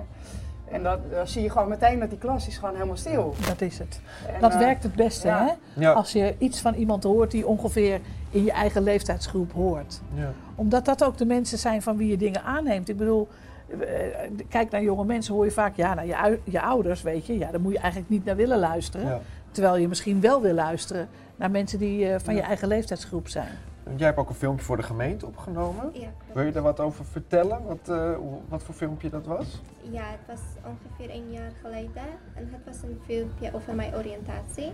[0.76, 3.36] En dat uh, zie je gewoon meteen dat die klas is gewoon helemaal stil.
[3.48, 4.02] Dat is het.
[4.34, 5.46] En, dat werkt het beste, ja.
[5.46, 5.82] hè?
[5.82, 5.92] Ja.
[5.92, 8.00] Als je iets van iemand hoort die ongeveer
[8.30, 10.02] in je eigen leeftijdsgroep hoort.
[10.14, 10.32] Ja.
[10.56, 12.90] Omdat dat ook de mensen zijn van wie je dingen aanneemt.
[12.90, 13.28] Ik bedoel,
[14.50, 17.38] kijk naar jonge mensen hoor je vaak, ja, naar je, je ouders, weet je.
[17.38, 19.08] Ja, daar moet je eigenlijk niet naar willen luisteren.
[19.08, 19.20] Ja.
[19.52, 22.40] Terwijl je misschien wel wil luisteren naar mensen die uh, van ja.
[22.40, 23.52] je eigen leeftijdsgroep zijn.
[23.96, 25.90] Jij hebt ook een filmpje voor de gemeente opgenomen.
[25.94, 26.08] Ja.
[26.34, 27.64] Wil je daar wat over vertellen?
[27.66, 28.12] Wat, uh,
[28.48, 29.62] wat voor filmpje dat was?
[29.92, 32.04] Ja, het was ongeveer een jaar geleden.
[32.34, 34.72] En het was een filmpje over mijn oriëntatie.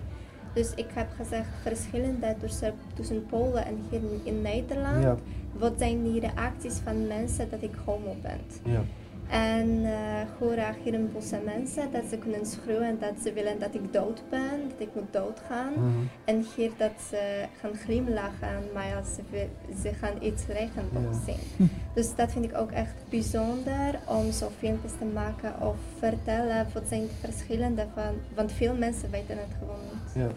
[0.53, 5.03] Dus ik heb gezegd verschillende tussen, tussen Polen en hier in Nederland.
[5.03, 5.15] Ja.
[5.51, 8.39] Wat zijn die reacties van mensen dat ik homo ben?
[8.63, 8.81] Ja.
[9.29, 9.91] En uh,
[10.37, 11.91] hoe reageren boze mensen?
[11.91, 15.73] Dat ze kunnen schreeuwen dat ze willen dat ik dood ben, dat ik moet doodgaan.
[15.75, 16.09] Mm -hmm.
[16.25, 19.47] En hier dat ze gaan glimlachen aan mij als ze,
[19.81, 21.33] ze gaan iets regenboog Ja.
[21.33, 21.69] zien.
[21.95, 26.83] Dus dat vind ik ook echt bijzonder om zo filmpjes te maken of vertellen wat
[26.87, 28.13] zijn de verschillen daarvan.
[28.35, 30.23] Want veel mensen weten het gewoon niet.
[30.23, 30.29] Ja.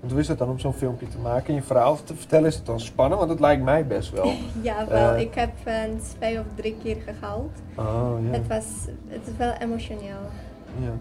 [0.00, 2.46] Want hoe is het dan om zo'n filmpje te maken en je verhaal te vertellen?
[2.46, 3.18] Is het dan spannend?
[3.18, 4.32] Want het lijkt mij best wel.
[4.62, 5.14] ja, wel.
[5.14, 7.58] Uh, ik heb een twee of drie keer gehaald.
[7.76, 8.30] Oh, ja.
[8.30, 8.64] Het, was,
[9.08, 10.20] het is wel emotioneel.
[10.80, 10.92] Ja.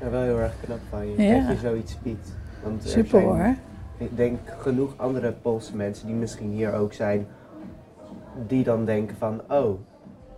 [0.00, 1.46] Ja, wel heel erg knap van je Ja.
[1.46, 2.32] dat je zoiets biedt.
[2.62, 3.54] Want er Super zijn, hoor.
[3.96, 7.26] Ik denk genoeg andere Poolse mensen die misschien hier ook zijn,
[8.46, 9.80] die dan denken van, oh,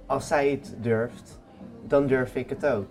[0.06, 1.40] als zij het durft,
[1.86, 2.86] dan durf ik het ook.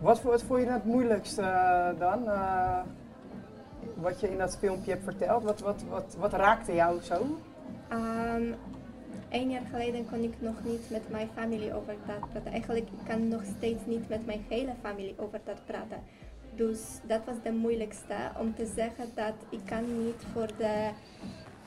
[0.00, 2.22] Wat, wat vond je het moeilijkste uh, dan?
[2.24, 2.78] Uh,
[3.94, 7.38] wat je in dat filmpje hebt verteld, wat, wat, wat, wat raakte jou zo?
[7.92, 8.54] Um,
[9.30, 12.52] een jaar geleden kon ik nog niet met mijn familie over dat praten.
[12.52, 15.98] Eigenlijk ik kan nog steeds niet met mijn hele familie over dat praten.
[16.54, 20.90] Dus dat was de moeilijkste om te zeggen dat ik kan niet voor de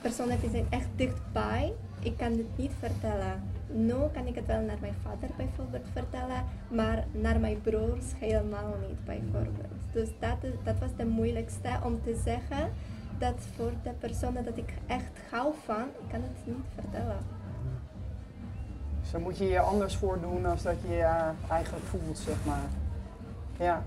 [0.02, 3.44] personen die zijn echt dichtbij, ik kan het niet vertellen.
[3.68, 8.76] Nu kan ik het wel naar mijn vader bijvoorbeeld vertellen, maar naar mijn broers helemaal
[8.88, 9.74] niet bijvoorbeeld.
[9.92, 12.70] Dus dat, is, dat was de moeilijkste om te zeggen
[13.18, 17.18] dat voor de personen dat ik echt hou van, ik kan het niet vertellen.
[19.02, 22.70] Dus dan moet je je anders voordoen dan dat je je eigenlijk voelt, zeg maar.
[23.60, 23.84] Ja.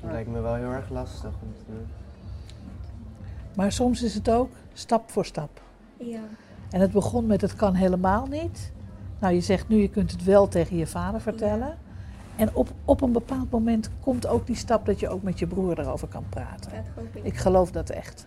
[0.00, 1.86] Dat lijkt me wel heel erg lastig om te doen.
[3.56, 5.60] Maar soms is het ook stap voor stap.
[5.96, 6.20] Ja.
[6.70, 8.72] En het begon met het kan helemaal niet.
[9.18, 11.66] Nou, je zegt nu je kunt het wel tegen je vader vertellen.
[11.66, 11.76] Ja.
[12.36, 15.46] En op, op een bepaald moment komt ook die stap dat je ook met je
[15.46, 16.70] broer erover kan praten.
[16.70, 17.24] Dat hoop ik.
[17.24, 18.26] Ik geloof dat echt.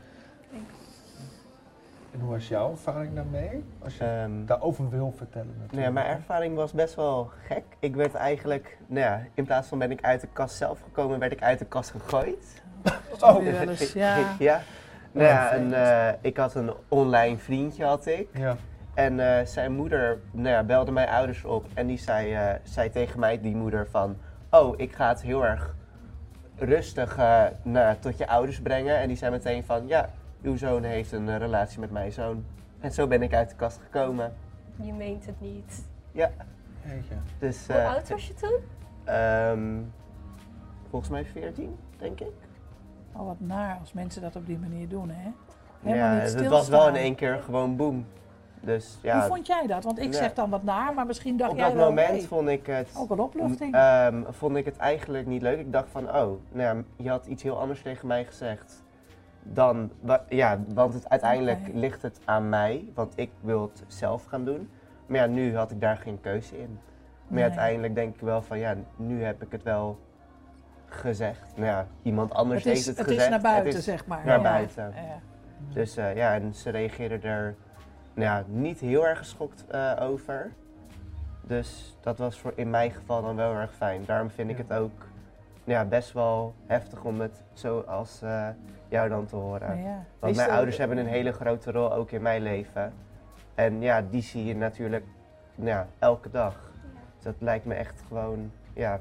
[2.12, 3.64] En hoe was jouw ervaring daarmee?
[3.84, 5.72] Als je Um, daarover wil vertellen natuurlijk.
[5.72, 7.64] nou ja, mijn ervaring was best wel gek.
[7.80, 11.20] Ik werd eigenlijk, nou ja, in plaats van ben ik uit de kast zelf gekomen,
[11.20, 12.62] werd ik uit de kast gegooid.
[13.20, 14.36] Oh, eens, ja.
[14.40, 14.62] ja.
[15.12, 18.28] Nou ja, en, uh, ik had een online vriendje had ik.
[18.34, 18.56] Ja.
[18.94, 22.90] En uh, zijn moeder nou ja, belde mijn ouders op en die zei, uh, zei
[22.90, 24.18] tegen mij, die moeder, van...
[24.50, 25.76] Oh, ik ga het heel erg
[26.56, 27.18] rustig
[27.62, 28.98] nou, tot je ouders brengen.
[28.98, 30.10] En die zei meteen van, ja,
[30.42, 32.46] uw zoon heeft een eh, relatie met mijn zoon.
[32.80, 34.34] En zo ben ik uit de kast gekomen.
[34.76, 35.88] Je meent het niet.
[36.12, 36.32] Ja,
[36.86, 37.16] Jeetje.
[37.40, 37.68] dus...
[37.68, 38.60] Hoe eh, oud was je toen?
[39.04, 39.82] ehm,
[40.90, 42.34] volgens mij 14, denk ik.
[43.16, 45.30] Oh, wat naar als mensen dat op die manier doen, hè?
[45.82, 48.06] Helemaal ja, niet het was wel in één keer gewoon boom.
[48.62, 49.84] Dus ja, Hoe vond jij dat?
[49.84, 52.48] Want ik zeg dan wat naar, maar misschien dacht op jij dat wel, moment vond
[52.50, 52.90] ik het...
[52.98, 53.74] ook een opluchting.
[53.74, 55.60] Ehm, vond ik het eigenlijk niet leuk.
[55.60, 58.84] Ik dacht van, oh, nou ja, je had iets heel anders tegen mij gezegd.
[59.44, 59.92] Dan,
[60.30, 64.70] ja, want het, uiteindelijk ligt het aan mij, want ik wil het zelf gaan doen.
[65.06, 66.80] Maar ja, nu had ik daar geen keuze in.
[67.28, 67.44] Maar Nee.
[67.44, 70.00] uiteindelijk denk ik wel van, ja, nu heb ik het wel
[70.90, 71.52] gezegd.
[71.56, 73.24] Nou ja, iemand anders het is, heeft het, het gezegd.
[73.26, 74.26] is naar buiten, Het is zeg maar.
[74.26, 74.44] naar Ja.
[74.44, 74.94] buiten.
[74.96, 75.20] Ja.
[75.74, 77.56] Dus eh, ja, en ze reageerden er
[78.14, 80.52] nou ja, niet heel erg geschokt eh, over.
[81.42, 84.06] Dus dat was voor in mijn geval dan wel heel erg fijn.
[84.06, 84.92] Daarom vind ik het ook
[85.64, 88.48] nou ja, best wel heftig om het zo als eh,
[88.88, 89.78] jou dan te horen.
[89.82, 90.04] Ja.
[90.20, 92.94] Want Is mijn er- ouders hebben een hele grote rol ook in mijn leven.
[93.56, 95.06] En ja, die zie je natuurlijk
[95.56, 96.72] nou ja, elke dag.
[97.16, 99.00] Dus dat lijkt me echt gewoon ja,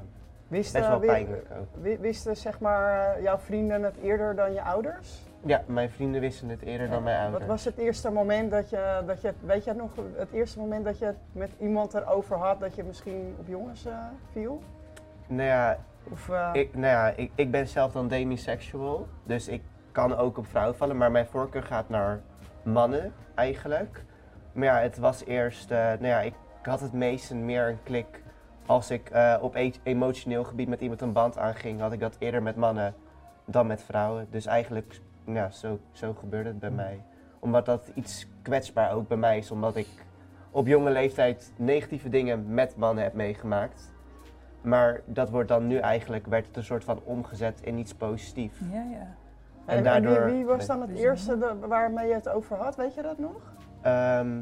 [0.49, 1.67] Wist, best eh, wel pijnlijk ook.
[1.81, 5.21] wi- Wisten zeg maar eh, jouw vrienden het eerder dan je ouders?
[5.45, 7.39] Ja, mijn vrienden wisten het eerder dan mijn ouders.
[7.39, 10.59] Wat was het eerste moment dat je, dat je, weet je het nog, het eerste
[10.59, 13.93] moment dat je het met iemand erover had dat je misschien op jongens eh,
[14.31, 14.61] viel?
[15.27, 15.77] Nou ja,
[16.11, 20.37] Of, eh, Ik, nou ja, ik, ik ben zelf dan demisexual, dus ik kan ook
[20.37, 22.19] op vrouwen vallen, maar mijn voorkeur gaat naar
[22.63, 24.03] mannen eigenlijk.
[24.51, 28.21] Maar ja, het was eerst, eh, nou ja, ik had het meest meer een klik
[28.69, 32.15] als ik eh, op e- emotioneel gebied met iemand een band aanging, had ik dat
[32.19, 32.93] eerder met mannen
[33.45, 34.27] dan met vrouwen.
[34.29, 37.03] Dus eigenlijk, ja, zo, zo gebeurde het bij mij.
[37.39, 39.87] Omdat dat iets kwetsbaar ook bij mij is, omdat ik
[40.51, 43.93] op jonge leeftijd negatieve dingen met mannen heb meegemaakt.
[44.61, 48.59] Maar dat wordt dan nu eigenlijk, werd het een soort van omgezet in iets positiefs.
[48.71, 48.97] Ja, ja.
[48.97, 49.07] en,
[49.65, 52.75] en en wie, daardoor- wie was dan het eerste de- waarmee je het over had?
[52.75, 53.53] Weet je dat nog?
[53.81, 54.41] Ehm,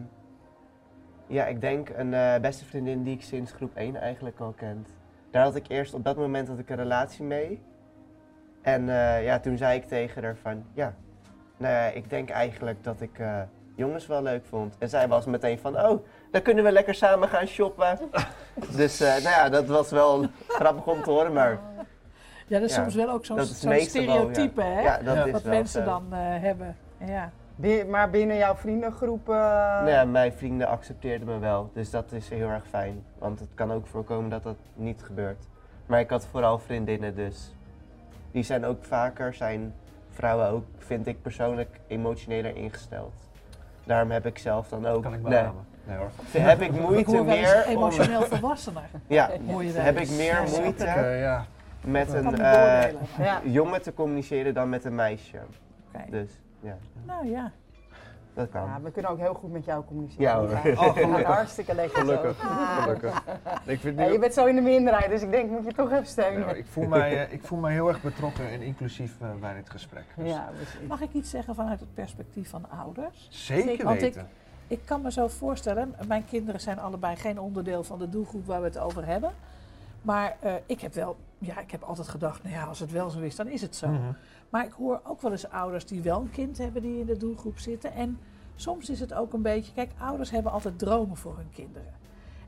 [1.27, 4.89] ja, ik denk een eh, beste vriendin die ik sinds groep 1 eigenlijk al kent.
[5.31, 7.61] Daar had ik eerst op dat moment had ik een relatie mee.
[8.61, 10.93] En eh, ja, toen zei ik tegen haar van, ja,
[11.57, 13.41] nou ja, ik denk eigenlijk dat ik eh,
[13.75, 14.75] jongens wel leuk vond.
[14.79, 17.99] En zij was meteen van, oh, dan kunnen we lekker samen gaan shoppen.
[18.77, 21.59] dus eh, nou ja, dat was wel grappig om te horen, maar
[22.47, 23.79] Ja, dat is Ja, soms wel ook zo'n wel, ja.
[23.83, 24.81] stereotype, hè?
[24.81, 25.25] ja, dat Ja.
[25.25, 25.89] is wat wel mensen zo.
[25.89, 26.75] dan eh, hebben.
[27.05, 27.31] Ja.
[27.87, 29.27] Maar binnen jouw vriendengroep?
[29.27, 33.03] Nou ja, mijn vrienden accepteerden me wel, dus dat is heel erg fijn.
[33.17, 35.47] Want het kan ook voorkomen dat dat niet gebeurt.
[35.85, 37.53] Maar ik had vooral vriendinnen dus.
[38.31, 39.73] Die zijn ook vaker, zijn
[40.09, 43.13] vrouwen ook, vind ik persoonlijk, emotioneler ingesteld.
[43.83, 45.43] Daarom heb ik zelf dan ook, Kan ik nee.
[45.83, 46.09] Nee hoor.
[46.31, 48.83] heb ik moeite meer om, emotioneel volwassener.
[49.07, 49.29] ja,
[49.73, 50.85] heb ik meer Ja, moeite
[51.19, 51.45] ja.
[51.81, 53.41] met een eh, ja.
[53.43, 55.37] jongen te communiceren dan met een meisje.
[55.93, 56.03] Oké.
[56.09, 57.51] Dus ja, Nou ja.
[58.33, 58.65] dat kan.
[58.65, 60.23] Ja, we kunnen ook heel goed met jou communiceren.
[60.23, 60.41] Ja,
[60.73, 61.23] Oh, gelukkig.
[61.25, 62.37] hartstikke lekker Gelukkig.
[62.41, 62.47] zo.
[62.81, 63.23] Gelukkig.
[63.65, 65.91] Ik, vind Ja, je bent zo in de minderheid, dus ik denk moet je toch
[65.91, 66.39] even steunen.
[66.39, 69.53] Nou, ik, voel mij, eh, ik voel mij heel erg betrokken en inclusief eh, bij
[69.53, 70.03] dit gesprek.
[70.15, 70.49] Dus Ja.
[70.87, 73.27] Mag ik iets zeggen vanuit het perspectief van ouders?
[73.29, 74.27] Zeker Want ik- weten.
[74.67, 78.59] Ik kan me zo voorstellen, mijn kinderen zijn allebei geen onderdeel van de doelgroep waar
[78.59, 79.31] we het over hebben.
[80.01, 83.09] Maar eh, ik heb wel, ja, ik heb altijd gedacht, nou ja, als het wel
[83.09, 83.87] zo is, dan is het zo.
[83.87, 84.01] Mhm.
[84.49, 87.17] Maar ik hoor ook wel eens ouders die wel een kind hebben die in de
[87.17, 87.93] doelgroep zitten.
[87.93, 88.19] En
[88.55, 91.93] soms is het ook een beetje, kijk, ouders hebben altijd dromen voor hun kinderen.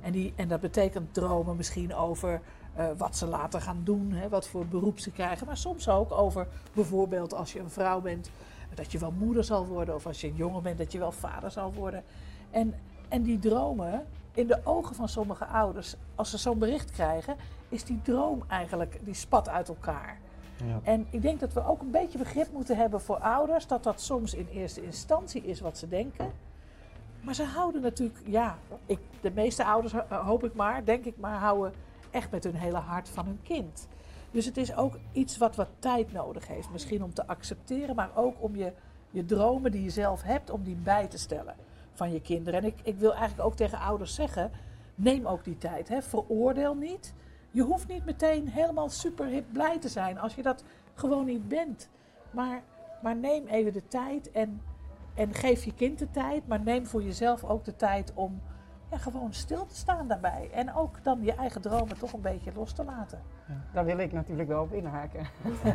[0.02, 2.42] En, die, en dat betekent dromen misschien over
[2.74, 5.48] eh, wat ze later gaan doen, hè, wat voor beroep ze krijgen.
[5.48, 8.30] Maar soms ook over bijvoorbeeld als je een vrouw bent,
[8.76, 9.96] dat je wel moeder zal worden.
[9.96, 12.04] Of als je een jongen bent, dat je wel vader zal worden.
[12.52, 12.76] En,
[13.10, 17.36] en die dromen, in de ogen van sommige ouders, als ze zo'n bericht krijgen,
[17.70, 20.20] is die droom eigenlijk, die spat uit elkaar.
[20.84, 24.02] En ik denk dat we ook een beetje begrip moeten hebben voor ouders, dat dat
[24.02, 26.32] soms in eerste instantie is wat ze denken.
[27.22, 31.18] Maar ze houden natuurlijk, ja, ik, de meeste ouders ho- hoop ik maar, denk ik
[31.18, 31.74] maar, houden
[32.12, 33.88] echt met hun hele hart van hun kind.
[34.32, 36.72] Dus het is ook iets wat wat tijd nodig heeft.
[36.72, 38.74] Misschien om te accepteren, maar ook om je,
[39.10, 41.56] je dromen die je zelf hebt, om die bij te stellen
[41.94, 42.60] van je kinderen.
[42.60, 44.52] En ik, ik wil eigenlijk ook tegen ouders zeggen,
[44.96, 45.88] neem ook die tijd.
[45.90, 46.02] Hè?
[46.02, 47.14] Veroordeel niet.
[47.52, 51.48] Je hoeft niet meteen helemaal super hip blij te zijn als je dat gewoon niet
[51.48, 51.90] bent.
[52.32, 52.62] Maar,
[53.02, 54.62] maar neem even de tijd en,
[55.14, 56.48] en geef je kind de tijd.
[56.48, 58.42] Maar neem voor jezelf ook de tijd om
[58.92, 60.50] ja, gewoon stil te staan daarbij.
[60.54, 63.22] En ook dan je eigen dromen toch een beetje los te laten.
[63.74, 65.28] Daar wil ik natuurlijk wel op inhaken.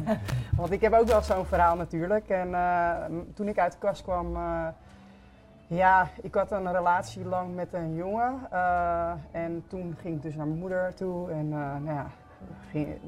[0.56, 2.28] Want ik heb ook wel zo'n verhaal natuurlijk.
[2.28, 4.68] En eh, toen ik uit de kast kwam, eh,
[5.74, 8.38] ja, ik had een relatie lang met een jongen.
[8.50, 11.30] eh, en toen ging ik dus naar mijn moeder toe.
[11.30, 12.06] En eh, nou ja,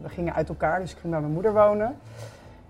[0.02, 1.98] we gingen, uit elkaar, dus ik ging bij mijn moeder wonen.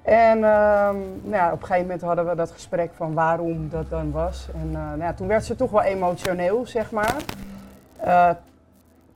[0.03, 3.91] En ehm, nou ja, op een gegeven moment hadden we dat gesprek van waarom dat
[3.91, 4.49] dan was.
[4.55, 7.17] En eh, nou ja, toen werd ze toch wel emotioneel, zeg maar.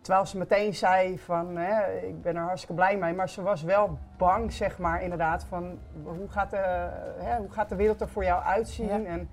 [0.01, 3.14] Terwijl ze meteen zei van, hè, ik ben er hartstikke blij mee.
[3.14, 6.88] Maar ze was wel bang, zeg maar, inderdaad, van hoe gaat de,
[7.19, 9.07] hè, hoe gaat de wereld er voor jou uitzien?
[9.07, 9.29] En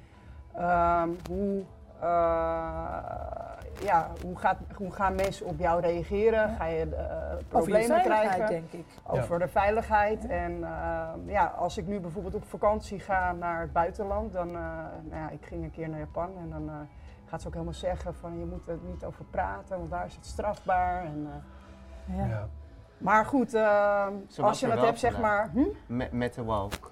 [0.57, 1.63] ehm, hoe,
[1.99, 2.07] eh,
[3.81, 6.49] ja, hoe, gaat, hoe gaan mensen op jou reageren?
[6.49, 6.55] Ja.
[6.55, 8.47] Ga je eh, Over je problemen veiligheid, krijgen?
[8.47, 8.85] denk ik.
[9.07, 10.27] over de veiligheid.
[10.27, 14.53] En ehm, ja, als ik nu bijvoorbeeld op vakantie ga naar het buitenland, dan, eh,
[15.03, 16.75] nou ja, ik ging een keer naar Japan en dan eh,
[17.25, 20.15] gaat ze ook helemaal zeggen van je moet er niet over praten, want daar is
[20.15, 21.03] het strafbaar.
[21.03, 21.27] En,
[22.07, 22.25] eh, Ja.
[22.25, 22.47] Ja.
[22.97, 25.63] maar goed, ehm, als je het wel hebt zeg maar, hm?
[25.87, 26.91] Met, met de walk.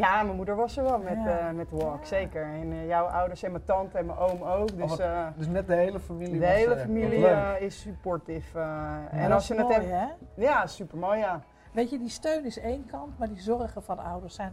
[0.00, 1.38] Ja, mijn moeder was er wel met, Ja.
[1.38, 2.42] eh, met walk, zeker.
[2.42, 4.76] En eh, jouw ouders en mijn tante en mijn oom ook.
[4.76, 6.80] Dus wat eh, Dus net de hele familie de was hele er.
[6.80, 7.26] familie
[7.58, 8.52] is supportief.
[8.52, 10.06] Ja, en als je het hebt, hè?
[10.34, 11.40] ja, super mooi, ja.
[11.72, 14.52] Weet je, die steun is één kant, maar die zorgen van ouders zijn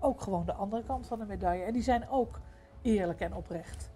[0.00, 1.64] ook gewoon de andere kant van de medaille.
[1.64, 2.38] En die zijn ook
[2.82, 3.90] eerlijk en oprecht.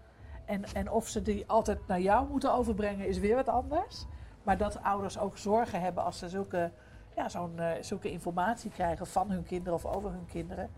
[0.45, 4.07] En, en of ze die altijd naar jou moeten overbrengen, is weer wat anders.
[4.43, 6.71] Maar dat ouders ook zorgen hebben als ze zulke,
[7.17, 10.71] ja, zo'n, zulke informatie krijgen van hun kinderen of over hun kinderen.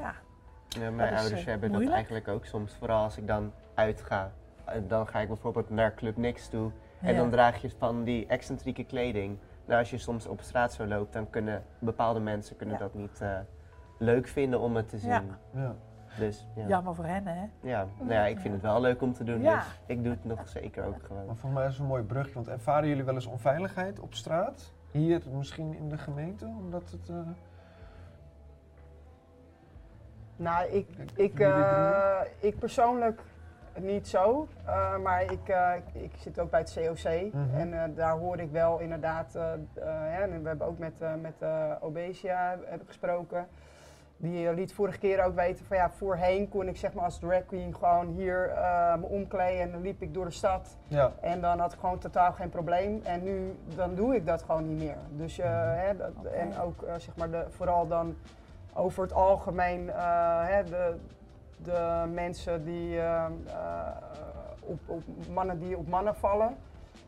[0.00, 0.14] Ja,
[0.80, 1.90] Ja, mijn is, ouders eh, hebben moeilijk.
[1.90, 2.74] dat eigenlijk ook soms.
[2.74, 4.30] Vooral als ik dan uitga.
[4.64, 6.70] En dan ga ik bijvoorbeeld naar Club Nix toe.
[7.00, 7.20] En Ja.
[7.20, 9.38] dan draag je van die excentrieke kleding.
[9.66, 12.80] Nou, als je soms op straat zo loopt, dan kunnen bepaalde mensen kunnen Ja.
[12.80, 13.38] dat niet eh,
[13.98, 15.10] leuk vinden om het te zien.
[15.10, 15.22] Ja.
[15.54, 15.74] Ja.
[16.18, 16.62] Dus ja.
[16.62, 16.68] Ja.
[16.68, 17.46] jammer voor hen, hè?
[17.60, 19.40] Nou ja, ik vind het wel leuk om te doen.
[19.42, 19.54] Ja.
[19.56, 21.26] Dus ik doe het nog zeker ook gewoon.
[21.26, 24.14] Maar volgens mij is het een mooi brugje, want ervaren jullie wel eens onveiligheid op
[24.14, 24.72] straat?
[24.90, 27.08] Hier misschien in de gemeente, omdat het...
[27.08, 27.16] eh,
[30.40, 33.20] Nou, ik, ik, eh, ik persoonlijk
[33.78, 37.54] niet zo, eh, maar ik, eh, ik, zit ook bij het COC Mhm.
[37.72, 39.32] en daar hoor ik wel inderdaad,
[39.80, 41.34] hè, en we hebben ook met, met
[41.80, 43.46] Obesia heb ik gesproken.
[44.16, 47.46] Die liet vorige keer ook weten van ja, voorheen kon ik zeg maar als drag
[47.46, 48.52] queen gewoon hier
[48.98, 50.76] me omkleden en dan liep ik door de stad.
[50.88, 53.00] Ja, En dan had ik gewoon totaal geen probleem.
[53.04, 54.96] En nu dan doe ik dat gewoon niet meer.
[55.10, 58.16] Dus eh, hè, dat, en ook zeg maar de, vooral dan
[58.74, 60.96] over het algemeen eh, hè, de,
[61.56, 63.96] de mensen die eh, eh,
[64.60, 65.02] op, op
[65.32, 66.56] mannen die op mannen vallen.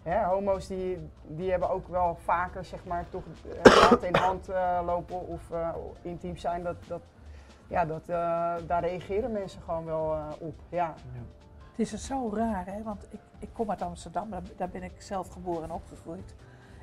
[0.02, 3.22] Hè, homo's die, die hebben ook wel vaker zeg maar toch
[3.88, 4.48] hand in hand
[4.84, 5.68] lopen of eh,
[6.02, 6.62] intiem zijn.
[6.62, 7.02] Dat, dat,
[7.66, 10.54] ja, dat, eh, daar reageren mensen gewoon wel eh, op.
[10.68, 10.94] Ja.
[11.70, 12.82] Het is er zo raar, hè?
[12.82, 16.34] Want ik, ik kom uit Amsterdam, daar, daar ben ik zelf geboren en opgegroeid.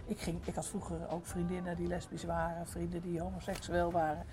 [0.06, 4.26] Ik, ging, ik had vroeger ook vriendinnen die lesbisch waren, vrienden die homoseksueel waren.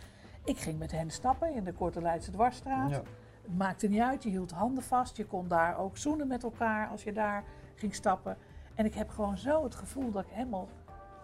[0.47, 2.91] Ik ging met hen stappen in de Korte Leidse Dwarsstraat.
[2.91, 3.03] ja.
[3.43, 5.17] Het maakte niet uit, je hield handen vast.
[5.17, 8.37] Je kon daar ook zoenen met elkaar als je daar ging stappen.
[8.75, 10.69] En ik heb gewoon zo het gevoel dat ik helemaal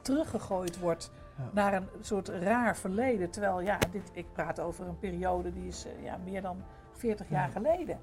[0.03, 1.45] teruggegooid word Ja.
[1.53, 3.31] naar een soort raar verleden.
[3.31, 6.57] Terwijl, ja, dit, ik praat over een periode die is eh, ja, meer dan
[6.93, 7.53] 40 jaar Ja.
[7.53, 7.99] geleden.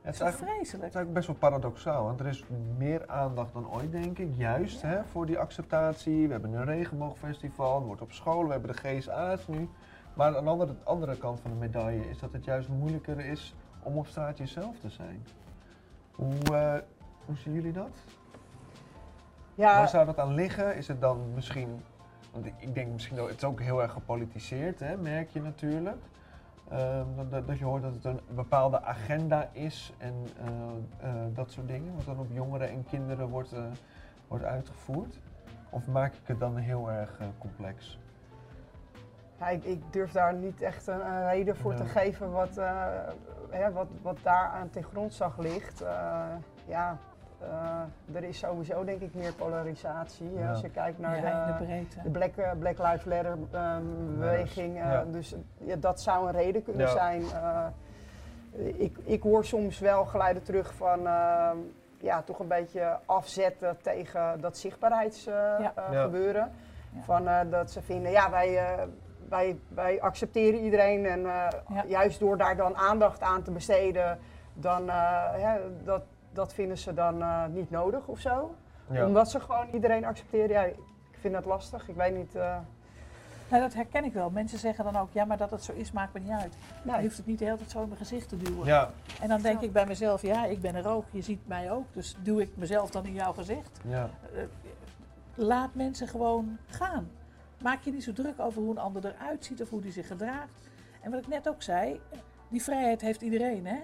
[0.00, 0.88] Het is is eigenlijk Het vreselijk.
[0.88, 2.44] is eigenlijk best wel paradoxaal, want er is
[2.76, 4.28] meer aandacht dan ooit, denk ik.
[4.36, 6.26] Juist hè, voor die acceptatie.
[6.26, 9.68] We hebben een regenboogfestival, er wordt op scholen, we hebben de GSA's nu.
[10.20, 13.54] Maar aan de andere, andere kant van de medaille is dat het juist moeilijker is
[13.82, 15.26] om op straat jezelf te zijn.
[16.10, 16.74] Hoe, eh,
[17.24, 17.90] hoe zien jullie dat?
[19.54, 20.76] Ja, Waar zou dat aan liggen?
[20.76, 21.82] Is het dan misschien,
[22.32, 26.02] want ik, denk misschien dat het is ook heel erg gepolitiseerd, hè, merk je natuurlijk.
[26.68, 31.50] Ehm, dat- dat, je hoort dat het een bepaalde agenda is en eh, eh, dat
[31.50, 33.54] soort dingen, wat dan op jongeren en kinderen wordt,
[34.28, 35.18] wordt uitgevoerd.
[35.70, 37.98] Of maak ik het dan heel erg complex?
[39.40, 42.86] Ja, ik, ik durf daar niet echt een, een reden voor te geven wat, eh,
[43.50, 45.80] hè, wat, wat daar aan ten grondslag ligt.
[45.82, 46.22] Eh,
[46.66, 46.96] ja,
[47.40, 50.32] eh, er is sowieso denk ik meer polarisatie.
[50.32, 50.50] Ja.
[50.50, 52.02] Als je kijkt naar de de, breedte.
[52.02, 53.82] de Black, Black Lives Matter ehm,
[54.18, 54.76] beweging.
[54.76, 55.04] eh, Ja.
[55.04, 56.92] Dus ja, dat zou een reden kunnen Ja.
[56.92, 57.22] zijn.
[57.22, 57.66] Eh,
[58.80, 61.56] ik, ik hoor soms wel geluiden terug van ehm,
[61.98, 66.50] ja, toch een beetje afzetten tegen dat zichtbaarheidsgebeuren.
[67.00, 68.82] Van, eh, dat ze vinden, ja, wij, eh,
[69.30, 71.84] wij, wij accepteren iedereen en eh, Ja.
[71.86, 74.18] juist door daar dan aandacht aan te besteden,
[74.54, 76.02] dan, eh, hè, dat,
[76.32, 78.54] dat vinden ze dan eh, niet nodig of zo.
[78.90, 79.06] Ja.
[79.06, 80.48] Omdat ze gewoon iedereen accepteren.
[80.48, 81.88] Ja, ik vind dat lastig.
[81.88, 82.34] Ik weet niet.
[82.34, 82.56] eh,
[83.48, 84.30] Nou, dat herken ik wel.
[84.30, 86.54] Mensen zeggen dan ook, ja, maar dat het zo is, maakt me niet uit.
[86.84, 87.00] Je nee.
[87.02, 88.66] hoeft het niet de hele tijd zo in mijn gezicht te duwen.
[88.66, 88.90] Ja,
[89.20, 91.84] En dan denk ik bij mezelf, ja, ik ben er ook, je ziet mij ook,
[91.92, 93.80] dus duw ik mezelf dan in jouw gezicht.
[93.84, 94.08] ja,
[95.34, 97.10] laat mensen gewoon gaan.
[97.62, 100.06] Maak je niet zo druk over hoe een ander eruit ziet of hoe die zich
[100.06, 100.52] gedraagt.
[101.00, 102.00] En wat ik net ook zei,
[102.48, 103.78] die vrijheid heeft iedereen, hè?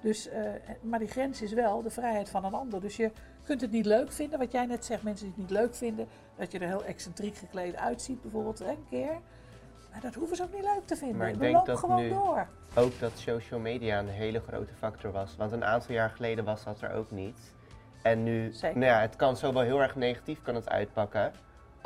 [0.00, 0.50] Dus, eh,
[0.80, 2.80] maar die grens is wel de vrijheid van een ander.
[2.80, 3.10] Dus je
[3.44, 6.08] kunt het niet leuk vinden, wat jij net zegt, mensen die het niet leuk vinden,
[6.36, 9.18] dat je er heel excentriek gekleed uitziet bijvoorbeeld, een keer.
[9.90, 11.16] Maar dat hoeven ze ook niet leuk te vinden.
[11.16, 12.46] Maar ik We denk dat gewoon nu- door.
[12.74, 15.36] Ook dat social media een hele grote factor was.
[15.36, 17.52] Want een aantal jaar geleden was dat er ook niet.
[18.02, 18.78] En nu, Zeker.
[18.78, 21.32] nou ja, het kan zowel heel erg negatief kan het uitpakken,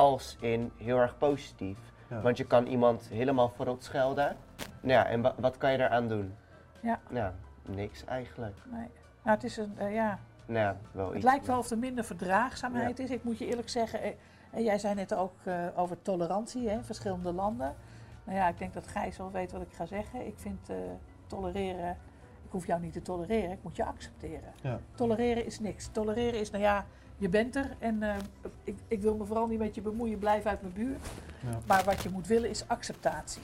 [0.01, 1.79] als in heel erg positief.
[2.09, 2.21] Ja.
[2.21, 4.37] Want je kan iemand helemaal verrot schelden.
[4.81, 6.35] Nou ja, en wa- wat kan je daaraan doen?
[6.81, 7.01] Ja.
[7.11, 7.33] Nou,
[7.69, 8.57] niks eigenlijk.
[8.71, 8.87] Nee.
[9.23, 11.25] Nou, het is een, eh, ja, Nou ja, wel Het iets.
[11.25, 13.11] lijkt wel of er minder verdraagzaamheid is.
[13.11, 14.11] Ik moet je eerlijk zeggen, eh,
[14.51, 17.75] en jij zei net ook eh, over tolerantie hè, in verschillende landen.
[18.25, 20.27] Nou ja, ik denk dat Gijs wel weet wat ik ga zeggen.
[20.27, 20.77] Ik vind eh,
[21.27, 21.91] tolereren,
[22.45, 24.53] ik hoef jou niet te tolereren, ik moet je accepteren.
[24.63, 24.79] Ja.
[24.95, 25.89] Tolereren is niks.
[25.89, 26.85] Tolereren is, nou ja,
[27.21, 28.14] je bent er en eh,
[28.64, 31.07] ik, ik wil me vooral niet met je bemoeien, blijf uit mijn buurt.
[31.41, 31.59] Ja.
[31.66, 33.43] Maar wat je moet willen is acceptatie.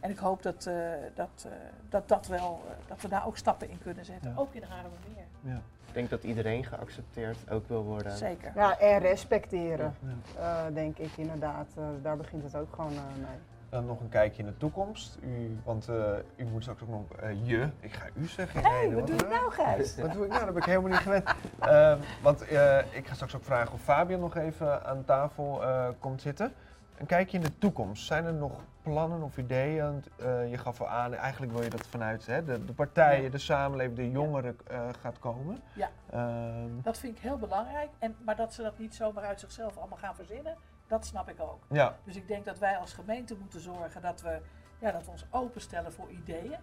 [0.00, 0.74] En ik hoop dat, eh,
[1.14, 1.52] dat, eh,
[1.88, 4.30] dat, dat, wel, eh, dat we daar ook stappen in kunnen zetten.
[4.30, 4.36] Ja.
[4.36, 5.24] Ook in Haarlemmermeer.
[5.40, 5.60] Ja.
[5.86, 8.16] Ik denk dat iedereen geaccepteerd ook wil worden.
[8.16, 8.52] Zeker.
[8.54, 9.94] Ja, en respecteren,
[10.36, 10.66] Ja.
[10.68, 11.66] eh, denk ik inderdaad.
[12.02, 13.38] Daar begint het ook gewoon eh, mee.
[13.70, 15.18] Dan nog een kijkje in de toekomst.
[15.22, 17.68] U, want eh, u moet straks ook nog eh, je.
[17.80, 18.62] Ik ga u zeggen.
[18.62, 19.96] Hé, hey, wat doe je nou, Gijs?
[19.96, 20.44] Wat doe ik nou?
[20.44, 21.30] Dat ben ik helemaal niet gewend.
[21.58, 25.88] Ehm, want eh, ik ga straks ook vragen of Fabian nog even aan tafel eh,
[25.98, 26.52] komt zitten.
[26.98, 28.06] Een kijkje in de toekomst.
[28.06, 28.52] Zijn er nog
[28.82, 29.82] plannen of ideeën?
[29.84, 33.22] Want, eh, je gaf al aan, eigenlijk wil je dat vanuit hè, de, de partijen,
[33.22, 33.30] Ja.
[33.30, 35.58] de samenleving, de jongeren eh, gaat komen.
[35.72, 35.88] Ja.
[36.10, 37.88] Ehm, Dat vind ik heel belangrijk.
[37.98, 40.56] En, maar dat ze dat niet zomaar uit zichzelf allemaal gaan verzinnen,
[40.88, 41.62] dat snap ik ook.
[41.68, 44.40] ja, Dus ik denk dat wij als gemeente moeten zorgen dat we,
[44.78, 46.58] ja, dat we ons openstellen voor ideeën.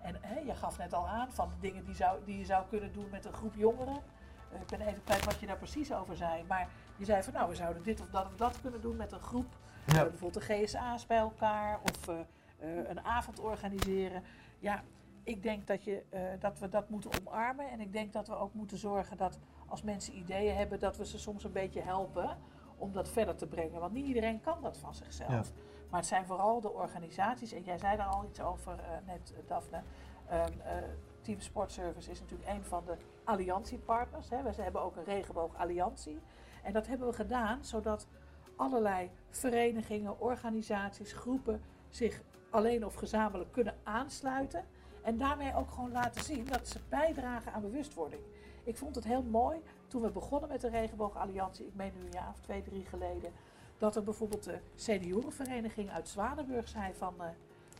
[0.00, 2.66] En hè, je gaf net al aan van de dingen die, zou, die je zou
[2.68, 4.02] kunnen doen met een groep jongeren.
[4.52, 6.44] Eh, ik ben even kwijt wat je daar precies over zei.
[6.48, 9.12] Maar je zei van nou, we zouden dit of dat of dat kunnen doen met
[9.12, 9.56] een groep.
[9.86, 9.94] Ja.
[9.94, 12.16] Eh, bijvoorbeeld de GSA's bij elkaar of eh,
[12.88, 14.22] een avond organiseren.
[14.58, 14.82] Ja,
[15.22, 16.02] ik denk dat, je,
[16.40, 17.70] dat we dat moeten omarmen.
[17.70, 21.06] En ik denk dat we ook moeten zorgen dat als mensen ideeën hebben, dat we
[21.06, 22.36] ze soms een beetje helpen
[22.78, 23.80] om dat verder te brengen.
[23.80, 25.30] Want niet iedereen kan dat van zichzelf.
[25.30, 25.42] Ja.
[25.90, 29.32] Maar het zijn vooral de organisaties, en jij zei daar al iets over eh, net,
[29.32, 29.82] eh, Daphne.
[30.28, 30.76] Ehm, eh,
[31.22, 34.30] Team Sportservice is natuurlijk een van de alliantiepartners.
[34.30, 34.42] Hè.
[34.42, 36.20] We hebben ook een regenboog-alliantie.
[36.62, 38.06] En dat hebben we gedaan zodat
[38.56, 44.64] allerlei verenigingen, organisaties, groepen zich alleen of gezamenlijk kunnen aansluiten.
[45.02, 48.22] En daarmee ook gewoon laten zien dat ze bijdragen aan bewustwording.
[48.64, 52.12] Ik vond het heel mooi toen we begonnen met de Regenboog-alliantie, ik meen nu een
[52.12, 53.32] jaar of twee, drie geleden,
[53.78, 57.28] dat er bijvoorbeeld de seniorenvereniging uit Zwanenburg zei van eh,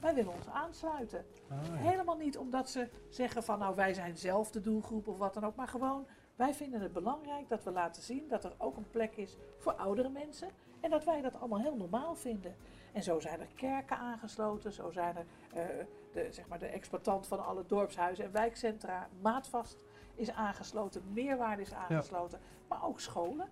[0.01, 1.25] wij willen ons aansluiten.
[1.49, 1.75] Ah, ja.
[1.75, 5.45] Helemaal niet omdat ze zeggen van nou wij zijn zelf de doelgroep of wat dan
[5.45, 6.07] ook, maar gewoon
[6.37, 9.73] wij vinden het belangrijk dat we laten zien dat er ook een plek is voor
[9.73, 10.49] oudere mensen
[10.81, 12.57] en dat wij dat allemaal heel normaal vinden.
[12.93, 17.27] En zo zijn er kerken aangesloten, zo zijn er eh, de, zeg maar de exploitant
[17.27, 19.85] van alle dorpshuizen en wijkcentra, Maatvast
[20.19, 23.49] is aangesloten, Meerwaarde is aangesloten, maar ook scholen.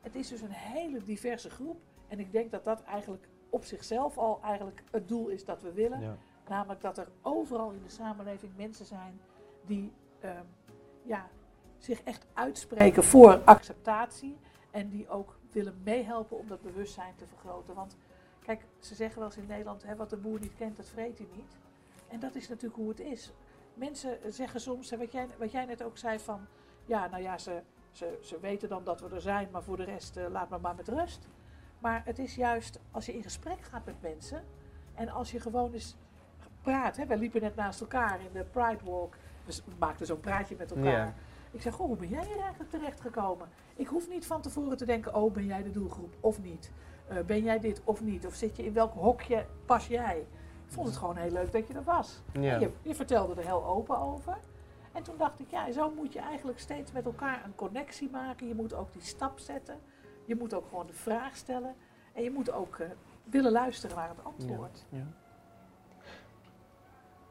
[0.00, 4.18] Het is dus een hele diverse groep en ik denk dat dat eigenlijk op zichzelf
[4.18, 6.00] al eigenlijk het doel is dat we willen.
[6.00, 6.16] Ja.
[6.48, 9.20] Namelijk dat er overal in de samenleving mensen zijn
[9.66, 10.44] die ehm,
[11.02, 11.28] ja,
[11.78, 14.36] zich echt uitspreken voor acceptatie.
[14.70, 17.74] En die ook willen meehelpen om dat bewustzijn te vergroten.
[17.74, 17.96] Want
[18.42, 21.18] kijk, ze zeggen wel eens in Nederland, hè, wat de boer niet kent, dat vreet
[21.18, 21.58] hij niet.
[22.08, 23.32] En dat is natuurlijk hoe het is.
[23.74, 26.46] Mensen zeggen soms, wat, jij, wat jij net ook zei van,
[26.84, 27.62] ja, nou ja, ze,
[27.92, 30.58] ze, ze weten dan dat we er zijn, maar voor de rest eh, laat me
[30.58, 31.28] maar met rust.
[31.78, 34.44] Maar het is juist als je in gesprek gaat met mensen
[34.94, 35.96] en als je gewoon eens
[36.62, 36.96] praat.
[36.96, 39.16] Hè, wij liepen net naast elkaar in de Pride Walk.
[39.44, 41.14] We maakten zo'n praatje met elkaar.
[41.50, 43.48] Ik zeg, goh, hoe ben jij hier eigenlijk terechtgekomen?
[43.76, 46.72] Ik hoef niet van tevoren te denken, oh, ben jij de doelgroep of niet?
[47.08, 48.26] Eh, ben jij dit of niet?
[48.26, 50.26] Of zit je in welk hokje pas jij?
[50.70, 52.20] Ik vond het gewoon heel leuk dat je er was.
[52.32, 52.58] Ja.
[52.58, 54.36] Je, je vertelde er heel open over.
[54.92, 58.48] En toen dacht ik, ja, zo moet je eigenlijk steeds met elkaar een connectie maken.
[58.48, 59.78] Je moet ook die stap zetten.
[60.24, 61.74] Je moet ook gewoon de vraag stellen.
[62.12, 62.86] En je moet ook eh,
[63.24, 64.84] willen luisteren naar het antwoord.
[64.88, 65.06] Ja.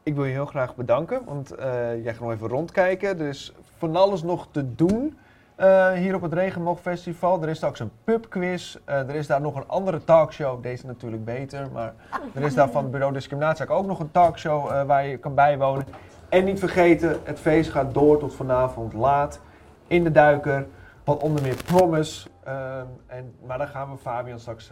[0.04, 3.20] Ik wil je heel graag bedanken, want eh, jij gaat nog even rondkijken.
[3.20, 5.18] Er is van alles nog te doen
[5.60, 7.42] eh, hier op het Regenboogfestival.
[7.42, 8.78] Er is straks een pubquiz.
[8.86, 10.64] Eh, er is daar nog een andere talkshow.
[10.64, 11.94] Deze natuurlijk beter, maar
[12.34, 15.36] er is daar van het Bureau Discriminatie ook nog een talkshow eh, waar je kan
[15.36, 15.86] bijwonen.
[16.30, 19.40] En niet vergeten, het feest gaat door tot vanavond laat
[19.88, 20.68] in de Duiker.
[21.04, 22.30] Wat onder meer Promise.
[23.08, 24.72] En, maar daar gaan we Fabian straks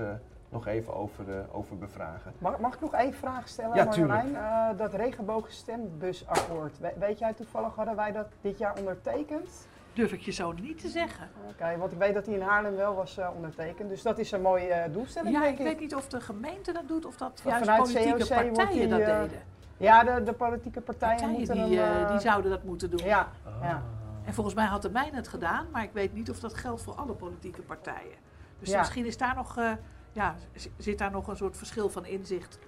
[0.50, 2.34] nog even over, over bevragen.
[2.38, 4.38] Mag, mag ik nog één vraag stellen, Ja, Marjolein?
[4.78, 6.80] Dat regenboogstembusakkoord.
[6.80, 9.68] We- weet jij toevallig, hadden wij dat dit jaar ondertekend?
[9.94, 11.30] Durf ik je zo niet te zeggen.
[11.50, 13.90] Oké, want ik weet dat die in Haarlem wel was eh, ondertekend.
[13.90, 16.72] Dus dat is een mooie eh, doelstelling, Ja, denk ik weet niet of de gemeente
[16.72, 19.42] dat doet of dat Of juist vanuit politieke COC wordt partijen die, dat eh, deden.
[19.78, 23.06] Ja, de, de politieke partijen, Partijen moeten die, die zouden dat moeten doen.
[23.06, 23.28] Ja,
[23.62, 23.84] ja.
[24.28, 26.82] En volgens mij had de mijne het gedaan, maar ik weet niet of dat geldt
[26.82, 28.18] voor alle politieke partijen.
[28.60, 28.78] Dus Ja.
[28.80, 29.72] misschien is daar nog, eh,
[30.12, 30.36] ja,
[30.78, 32.60] zit daar nog een soort verschil van inzicht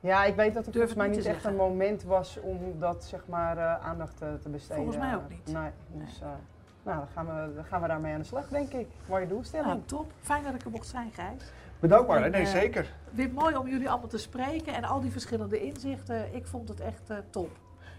[0.00, 2.58] Ja, ik weet dat het Durf volgens mij niet niet echt een moment was om
[2.78, 4.76] dat zeg maar eh, aandacht eh, te besteden.
[4.76, 5.52] Volgens mij ook niet.
[5.52, 6.28] Nee, dus eh,
[6.82, 8.86] nou, dan gaan, we, dan gaan we daarmee aan de slag, denk ik.
[9.08, 9.68] Mooie doelstelling.
[9.68, 10.10] Nou, top.
[10.20, 11.42] Fijn dat ik er mocht zijn, Gijs.
[11.80, 12.92] Bedankt Marlijn, nee zeker.
[13.10, 16.34] Weer mooi om jullie allemaal te spreken en al die verschillende inzichten.
[16.34, 17.50] Ik vond het echt eh, top.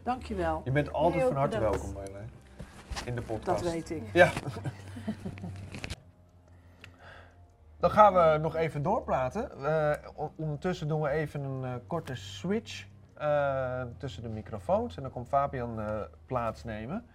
[0.04, 0.62] Dankjewel.
[0.64, 1.78] Je bent altijd Heel van harte bedankt.
[1.78, 2.30] welkom Marlijn.
[3.06, 3.64] In de podcast.
[3.64, 4.04] Dat weet ik.
[4.14, 4.32] Ja.
[7.80, 9.64] Dan gaan we nog even doorpraten.
[9.66, 14.96] Eh, on- ondertussen doen we even een eh, korte switch eh, tussen de microfoons.
[14.96, 17.06] En dan komt Fabian eh, plaatsnemen.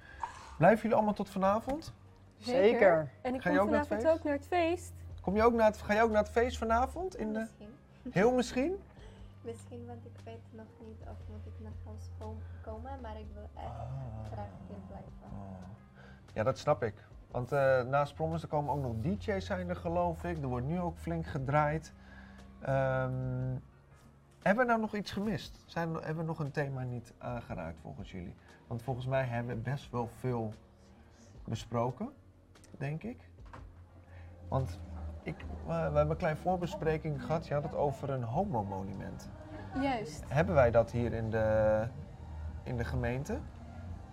[0.58, 1.92] Blijven jullie allemaal tot vanavond?
[2.36, 3.10] Zeker.
[3.22, 4.18] En ik Ga kom je ook naar het vanavond feest?
[4.18, 4.92] ook naar het feest.
[5.20, 7.16] Kom je ook naar het, ga je ook naar het feest vanavond?
[7.16, 7.68] In de, Misschien.
[8.12, 8.76] heel misschien?
[9.42, 13.26] Misschien, want ik weet nog niet of moet ik naar huis kom- komen, maar ik
[13.34, 13.74] wil echt
[14.32, 15.12] graag hier blijven.
[16.32, 16.94] Ja, dat snap ik.
[17.34, 20.42] Want eh, naast Promise er komen ook nog DJ's zijn er geloof ik.
[20.42, 21.92] Er wordt nu ook flink gedraaid.
[22.60, 23.56] Ehm,
[24.42, 25.62] hebben we nou nog iets gemist?
[25.66, 28.34] Zijn, hebben we nog een thema niet aangeraakt volgens jullie?
[28.66, 30.52] Want volgens mij hebben we best wel veel
[31.44, 32.10] besproken,
[32.78, 33.28] denk ik.
[34.48, 34.80] Want
[35.22, 37.46] ik, eh, we hebben een kleine voorbespreking gehad.
[37.46, 39.30] Je had het over een homomonument.
[39.80, 40.24] Juist.
[40.28, 41.88] Hebben wij dat hier in de,
[42.62, 43.38] in de gemeente?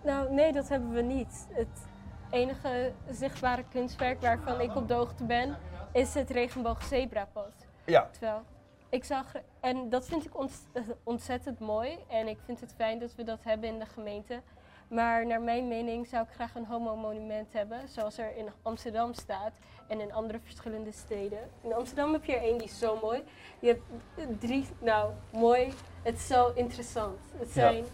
[0.04, 1.48] Nou, nee, dat hebben we niet.
[1.50, 1.90] Het
[2.32, 5.56] enige zichtbare kunstwerk waarvan ik op de hoogte ben,
[5.92, 7.52] is het regenboog zebrapad.
[7.86, 8.08] Ja.
[8.10, 8.42] Terwijl
[8.88, 10.68] ik zag, en dat vind ik ont-
[11.02, 14.40] ontzettend mooi en ik vind het fijn dat we dat hebben in de gemeente.
[14.88, 19.52] Maar naar mijn mening zou ik graag een homo-monument hebben, zoals er in Amsterdam staat
[19.88, 21.38] en in andere verschillende steden.
[21.60, 23.22] In Amsterdam heb je er één die is zo mooi.
[23.60, 25.72] Je hebt drie, nou mooi,
[26.02, 27.18] het is zo interessant.
[27.38, 27.52] Het Ja.
[27.52, 27.84] zijn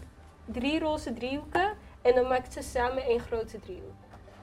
[0.45, 3.93] drie roze driehoeken en dan maakt ze samen één grote driehoek.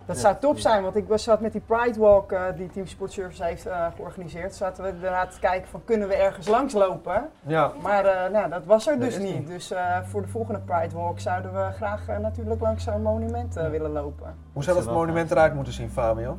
[0.07, 2.87] Dat zou top zijn, want ik was, zat met die Pride Walk eh, die Team
[2.87, 4.55] Sport Service heeft eh, georganiseerd.
[4.55, 7.29] Zaten we inderdaad te kijken van kunnen we ergens langslopen.
[7.47, 7.73] Ja.
[7.83, 9.39] Maar eh, nou, dat was er dus is niet.
[9.39, 9.49] niet.
[9.49, 13.91] Dus eh, voor de volgende Pride Walk zouden we graag natuurlijk langs zo'n monument willen
[13.91, 14.35] lopen.
[14.53, 16.39] Hoe zou dat monument eruit moeten zien, Fabian?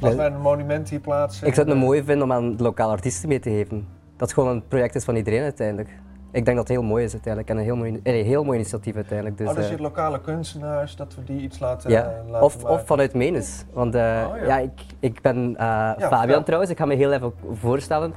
[0.00, 1.46] Als wij een monument hier plaatsen.
[1.46, 3.88] Ik zou het een mooie vinden om aan de lokale artiesten mee te geven.
[4.16, 5.90] Dat het gewoon een project is van iedereen uiteindelijk.
[6.36, 8.58] Ik denk dat het heel mooi is uiteindelijk en een heel mooi, eh, heel mooi
[8.58, 9.38] initiatief uiteindelijk.
[9.38, 12.02] Dus, oh, dus eh, je lokale kunstenaars, dat we die iets laten, ja.
[12.02, 12.86] eh, laten of, of maken.
[12.86, 13.64] vanuit Menes.
[13.72, 14.36] Want Oh, ja.
[14.46, 14.58] ja.
[14.58, 15.54] ik, ik ben
[15.98, 18.14] Fabian trouwens, ik ga me heel even voorstellen.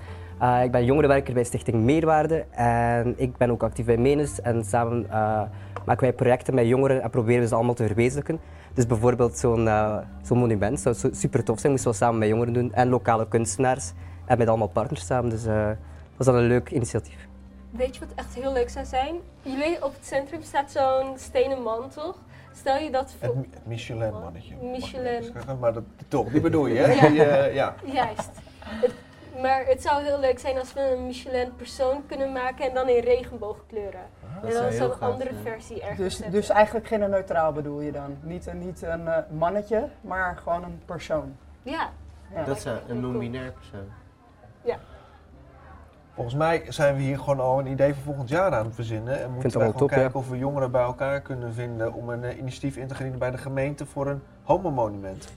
[0.63, 4.41] Ik ben jongerenwerker bij Stichting Meerwaarde en ik ben ook actief bij Menes.
[4.41, 5.05] En samen
[5.85, 8.39] maken wij projecten met jongeren en proberen we ze allemaal te verwezenlijken.
[8.73, 9.69] Dus bijvoorbeeld zo'n
[10.21, 13.27] zo'n monument zou su- super tof zijn, moesten we samen met jongeren doen en lokale
[13.27, 13.93] kunstenaars
[14.25, 15.29] en met allemaal partners samen.
[15.29, 15.75] Dus dat
[16.17, 17.28] was dan een leuk initiatief.
[17.71, 19.15] Weet je wat echt heel leuk zou zijn?
[19.41, 22.17] Jullie op het centrum staat zo'n stenen man, toch?
[22.55, 23.35] Stel je dat voor...
[23.35, 24.55] Het Michelin-mannetje.
[24.55, 25.23] Michelin.
[25.23, 26.91] zeggen, Maar dat, toch, die bedoel je, hè?
[26.93, 27.07] Ja.
[27.09, 27.75] Die, eh, ja.
[27.93, 28.29] Juist.
[28.59, 28.93] Het-
[29.41, 32.89] maar het zou heel leuk zijn als we een Michelin persoon kunnen maken en dan
[32.89, 34.01] in regenboogkleuren.
[34.41, 35.43] Dat en dan zo'n andere zijn.
[35.43, 36.31] versie ergens Dus, zetten.
[36.31, 38.17] dus eigenlijk geen neutraal bedoel je dan?
[38.21, 41.35] Niet, een- niet een eh, mannetje, maar gewoon een persoon.
[41.63, 41.89] Ja,
[42.33, 42.43] Ja.
[42.43, 42.99] Dat is eh, een cool.
[42.99, 43.87] non-binair persoon.
[46.19, 49.21] Volgens mij zijn we hier gewoon al een idee voor volgend jaar aan het verzinnen.
[49.21, 49.95] En moeten het we gewoon top, ja.
[49.95, 53.19] kijken of we jongeren bij elkaar kunnen vinden om een eh, initiatief in te dienen
[53.19, 55.33] bij de gemeente voor een homomonument.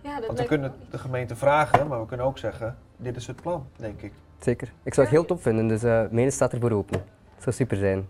[0.00, 3.26] Ja, dat Want we kunnen de gemeente vragen, maar we kunnen ook zeggen, dit is
[3.26, 4.12] het plan, denk ik.
[4.38, 4.72] Zeker.
[4.82, 6.98] Ik zou het heel top vinden, dus eh Menes staat ervoor open.
[7.34, 8.08] Het zou super zijn.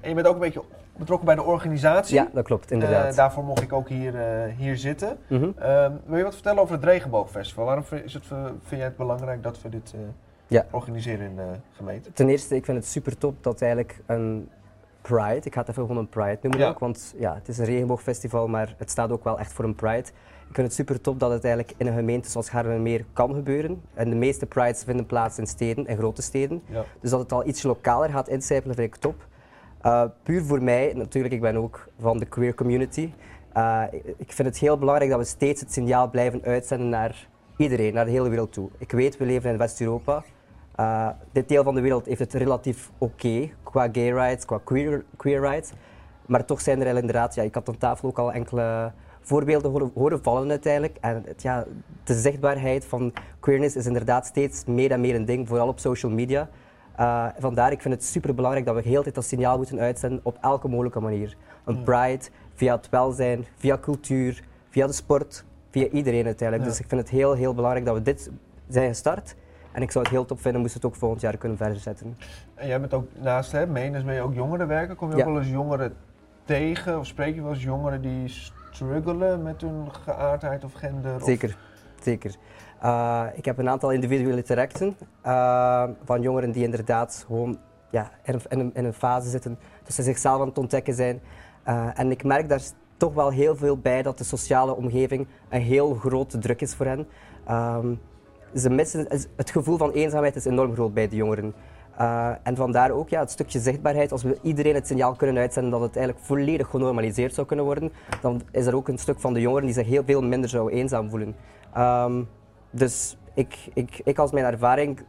[0.00, 0.62] En je bent ook een beetje
[0.96, 2.14] betrokken bij de organisatie.
[2.14, 3.10] Ja, dat klopt, inderdaad.
[3.10, 5.18] Eh, daarvoor mocht ik ook hier, eh, hier zitten.
[5.26, 5.50] Mhm.
[5.58, 7.64] Ehm, wil je wat vertellen over het Regenboogfestival?
[7.64, 10.00] Waarom vind- is het, vind jij het belangrijk dat we dit eh,
[10.52, 10.66] Ja.
[10.70, 12.12] organiseren in de gemeente?
[12.12, 14.48] Ten eerste, ik vind het super top dat eigenlijk een
[15.02, 16.68] Pride, ik ga het even gewoon een Pride noemen Ja.
[16.68, 19.74] ook, want ja, het is een regenboogfestival, maar het staat ook wel echt voor een
[19.74, 20.08] Pride.
[20.48, 23.82] Ik vind het super top dat het eigenlijk in een gemeente zoals Gardermeer kan gebeuren.
[23.94, 26.62] En de meeste Prides vinden plaats in steden, in grote steden.
[26.66, 26.84] Ja.
[27.00, 29.26] Dus dat het al iets lokaler gaat incijpelen, vind ik top.
[29.86, 33.12] Uh, puur voor mij, natuurlijk, ik ben ook van de queer community.
[33.56, 33.82] Uh,
[34.16, 38.04] ik vind het heel belangrijk dat we steeds het signaal blijven uitzenden naar iedereen, naar
[38.04, 38.68] de hele wereld toe.
[38.78, 40.22] Ik weet, we leven in West-Europa.
[40.80, 45.04] Uh, dit deel van de wereld heeft het relatief oké qua gay rights, qua queer,
[45.16, 45.72] queer rights.
[46.26, 49.90] Maar toch zijn er inderdaad, ja, ik had aan tafel ook al enkele voorbeelden horen,
[49.94, 50.96] horen vallen uiteindelijk.
[51.00, 51.64] En het, ja,
[52.04, 56.12] de zichtbaarheid van queerness is inderdaad steeds meer en meer een ding, vooral op social
[56.12, 56.48] media.
[57.00, 60.20] Uh, vandaar, ik vind het super belangrijk dat we heel tijd dat signaal moeten uitzenden
[60.22, 61.36] op elke mogelijke manier.
[61.64, 66.68] Een pride, via het welzijn, via cultuur, via de sport, via iedereen uiteindelijk.
[66.68, 66.74] Ja.
[66.74, 68.30] Dus ik vind het heel, heel belangrijk dat we dit
[68.68, 69.34] zijn gestart.
[69.72, 71.76] En ik zou het heel top vinden moesten we het ook volgend jaar kunnen verder
[71.78, 72.16] zetten.
[72.54, 74.94] En jij bent ook naast hè, Menens ben je ook jongerenwerker.
[74.94, 75.22] Kom je Ja.
[75.24, 75.94] ook wel eens jongeren
[76.44, 78.28] tegen of spreek je wel eens jongeren die
[78.70, 81.14] struggelen met hun geaardheid of gender?
[81.14, 81.56] of- Zeker,
[82.00, 82.34] zeker.
[82.84, 84.96] Uh, ik heb een aantal individuele trajecten
[85.26, 87.58] uh, van jongeren die inderdaad gewoon
[87.90, 88.10] ja,
[88.48, 91.20] in, in een fase zitten, dat ze zichzelf aan het ontdekken zijn.
[91.62, 92.60] Eh, en ik merk daar
[92.96, 96.86] toch wel heel veel bij dat de sociale omgeving een heel grote druk is voor
[96.86, 97.08] hen.
[97.46, 97.94] Ehm,
[98.54, 101.54] ze missen, het gevoel van eenzaamheid is enorm groot bij de jongeren.
[101.96, 104.12] Eh, en vandaar ook ja, het stukje zichtbaarheid.
[104.12, 107.92] Als we iedereen het signaal kunnen uitzenden dat het eigenlijk volledig genormaliseerd zou kunnen worden,
[108.20, 110.78] dan is er ook een stuk van de jongeren die zich heel veel minder zouden
[110.78, 111.34] eenzaam voelen.
[111.74, 112.22] Ehm,
[112.70, 115.00] dus ik, ik, ik als mijn ervaring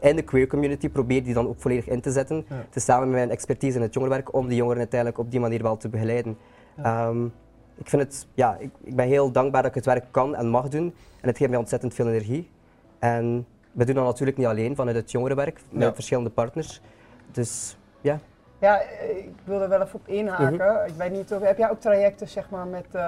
[0.00, 2.64] in de queer community probeer die dan ook volledig in te zetten, Ja.
[2.70, 5.76] tezamen met mijn expertise in het jongerenwerk, om die jongeren uiteindelijk op die manier wel
[5.76, 6.36] te begeleiden.
[6.82, 7.24] Ehm,
[7.76, 10.48] ik, vind het, ja, ik, ik ben heel dankbaar dat ik het werk kan en
[10.48, 10.94] mag doen.
[11.20, 12.50] En het geeft mij ontzettend veel energie.
[13.04, 15.94] En we doen dat natuurlijk niet alleen vanuit het jongerenwerk, met Ja.
[15.94, 16.80] verschillende partners.
[17.32, 18.18] Dus ja.
[18.58, 18.80] Ja,
[19.16, 20.86] ik wil er wel even op inhaken.
[20.86, 23.02] Ik weet niet of heb jij ook trajecten zeg maar met eh,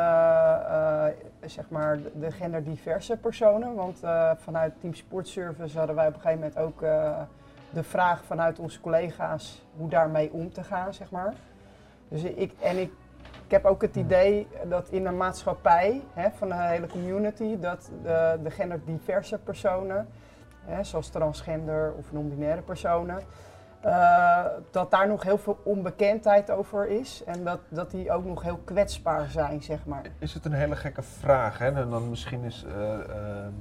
[1.07, 1.12] eh,
[1.47, 3.74] zeg maar de- de genderdiverse personen?
[3.74, 7.18] Want eh, vanuit Team Sportservice hadden wij op een gegeven moment ook eh,
[7.70, 11.34] de vraag vanuit onze collega's hoe daarmee om te gaan, zeg maar.
[12.09, 12.92] Dus ik en ik,
[13.45, 17.91] ik heb ook het idee dat in de maatschappij hè, van de hele community dat
[18.03, 20.09] de, de genderdiverse personen,
[20.64, 23.18] hè, zoals transgender of non-binaire personen,
[23.80, 28.43] eh, dat daar nog heel veel onbekendheid over is en dat, dat die ook nog
[28.43, 30.03] heel kwetsbaar zijn, zeg maar.
[30.18, 31.72] Is het een hele gekke vraag, hè?
[31.74, 32.64] En dan misschien is...
[32.68, 33.53] eh, ehm,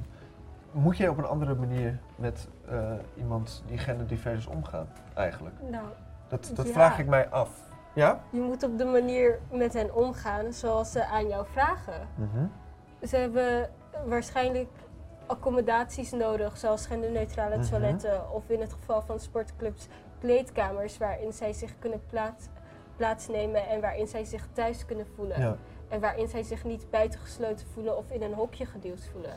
[0.71, 5.55] moet je op een andere manier met eh, iemand die genderdivers is omgaan, eigenlijk?
[5.69, 5.85] Nou,
[6.27, 6.73] Dat, dat Ja.
[6.73, 7.49] vraag ik mij af.
[7.95, 8.21] Ja?
[8.29, 12.07] je moet op de manier met hen omgaan zoals ze aan jou vragen.
[12.15, 12.45] Mhm.
[13.07, 13.69] Ze hebben
[14.05, 14.69] waarschijnlijk
[15.25, 17.65] accommodaties nodig, zoals genderneutrale Mhm.
[17.69, 19.87] toiletten of in het geval van sportclubs
[20.19, 22.47] kleedkamers waarin zij zich kunnen plaats,
[22.95, 25.39] plaatsnemen en waarin zij zich thuis kunnen voelen.
[25.41, 25.55] Ja.
[25.89, 29.35] En waarin zij zich niet buitengesloten voelen of in een hokje geduwd voelen.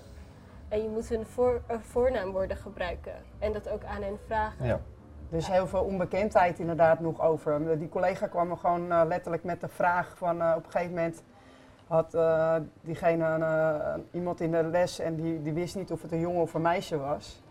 [0.69, 4.67] En je moet hun voor, eh, voornaamwoorden gebruiken en dat ook aan hen vragen.
[4.67, 4.81] ja.
[5.31, 7.79] Is heel veel onbekendheid inderdaad nog over.
[7.79, 10.95] Die collega kwam er gewoon eh, letterlijk met de vraag van eh, op een gegeven
[10.95, 11.23] moment
[11.87, 16.21] had eh, diegene iemand in de les en die, die wist niet of het een
[16.21, 17.43] jongen of een meisje was.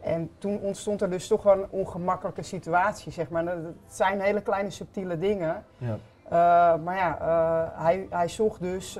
[0.00, 3.46] En toen ontstond er dus toch een ongemakkelijke situatie, zeg maar.
[3.46, 5.64] Het zijn hele kleine subtiele dingen.
[5.78, 5.96] ja.
[6.76, 7.18] Maar ja,
[7.74, 8.98] hij, hij zocht dus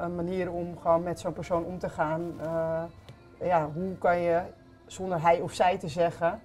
[0.00, 2.34] een manier om gewoon met zo'n persoon om te gaan.
[3.40, 4.40] Ja, hoe kan je,
[4.86, 6.40] zonder hij of zij te zeggen,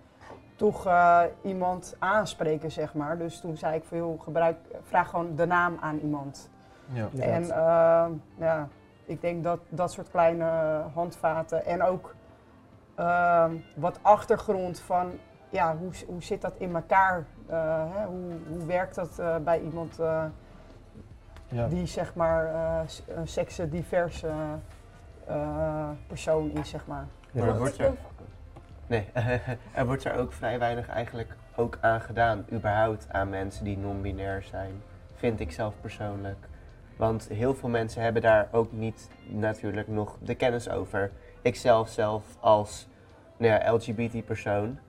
[0.55, 3.17] toch uh, iemand aanspreken, zeg maar.
[3.17, 6.49] Dus toen zei ik veel gebruik, vraag gewoon de naam aan iemand.
[6.85, 7.09] Ja.
[7.19, 8.67] En uh, ja,
[9.05, 10.45] ik denk dat dat soort kleine
[10.93, 12.15] handvaten en ook
[12.99, 13.45] uh,
[13.75, 15.11] wat achtergrond van
[15.49, 17.25] ja, hoe, hoe zit dat in elkaar?
[17.49, 18.05] Uh, hè?
[18.05, 20.23] Hoe, hoe werkt dat uh, bij iemand uh,
[21.47, 21.67] ja.
[21.67, 22.53] die zeg maar
[23.07, 24.31] een seksdiverse
[26.07, 27.05] persoon is, zeg maar?
[27.31, 27.45] Ja.
[27.45, 27.93] Maar wordt er,
[28.93, 29.05] nee,
[29.79, 34.43] er wordt er ook vrij weinig eigenlijk ook aan gedaan, überhaupt aan mensen die non-binair
[34.43, 34.81] zijn,
[35.15, 36.47] vind ik zelf persoonlijk.
[36.97, 41.11] Want heel veel mensen hebben daar ook niet natuurlijk nog de kennis over.
[41.41, 42.87] Ik zelf zelf als
[43.37, 44.79] nou ja, LGBT-persoon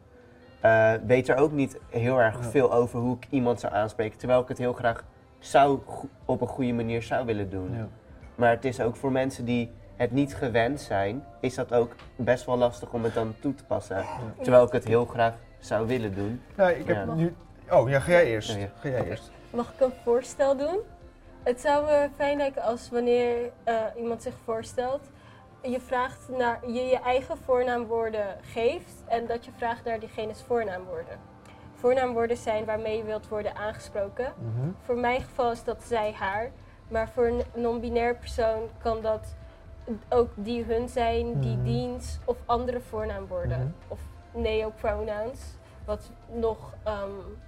[0.65, 4.19] uh, weet er ook niet heel erg veel over hoe ik iemand zou aanspreken.
[4.19, 5.05] Terwijl ik het heel graag
[5.39, 5.79] zou
[6.25, 7.73] op een goede manier zou willen doen.
[7.73, 7.89] Ja.
[8.35, 12.47] Maar het is ook voor mensen die het niet gewend zijn, is dat ook best
[12.47, 14.05] wel lastig om het dan toe te passen.
[14.43, 16.43] Terwijl ik het heel graag zou willen doen.
[16.57, 17.35] Ja, ik heb nu...
[17.71, 18.57] Oh ja, ga jij eerst.
[18.57, 19.31] Ja, Ga jij eerst.
[19.51, 20.79] Mag ik een voorstel doen?
[21.43, 23.37] Het zou me fijn lijken als wanneer
[23.69, 25.11] uh, iemand zich voorstelt,
[25.71, 31.19] je vraagt naar je je eigen voornaamwoorden geeft en dat je vraagt naar diegene's voornaamwoorden.
[31.75, 34.33] Voornaamwoorden zijn waarmee je wilt worden aangesproken.
[34.37, 34.49] Mhm.
[34.49, 34.77] Mm -hmm.
[34.83, 36.51] Voor mijn geval is dat zij, haar.
[36.89, 39.37] Maar voor een non-binair persoon kan dat
[40.09, 43.61] ook die, hun zijn, mm die, diens of andere voornaamwoorden.
[43.61, 43.75] Mm.
[43.89, 44.01] Of
[44.33, 45.41] neopronouns,
[45.85, 47.39] wat nog um,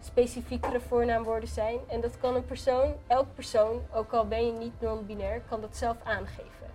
[0.00, 1.78] specifiekere voornaamwoorden zijn.
[1.88, 5.76] En dat kan een persoon, elk persoon, ook al ben je niet non-binair, kan dat
[5.76, 6.66] zelf aangeven.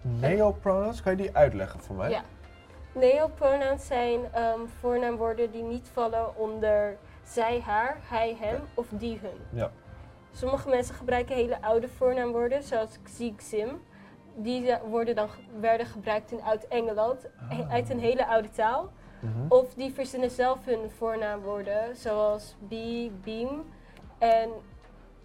[0.00, 2.10] Neopronouns, kan je die uitleggen voor mij?
[2.10, 2.22] Ja.
[2.92, 9.60] Neopronouns zijn um, voornaamwoorden die niet vallen onder zij, haar, hij, hem of die, hun.
[9.60, 9.70] Ja.
[10.32, 13.82] Sommige mensen gebruiken hele oude voornaamwoorden, zoals xi, xim.
[14.38, 15.28] Die worden dan,
[15.60, 17.70] werden gebruikt in Oud-Engeland, ah.
[17.70, 18.92] uit een hele oude taal.
[19.20, 19.46] Mm -hmm.
[19.48, 23.64] Of die verzinnen zelf hun voornaamwoorden, zoals be, beam.
[24.18, 24.50] En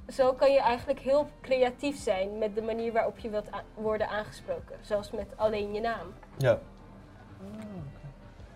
[0.08, 4.76] zo kan je eigenlijk heel creatief zijn met de manier waarop je wilt worden aangesproken.
[4.82, 6.14] Zoals met alleen je naam.
[6.38, 6.60] Ja.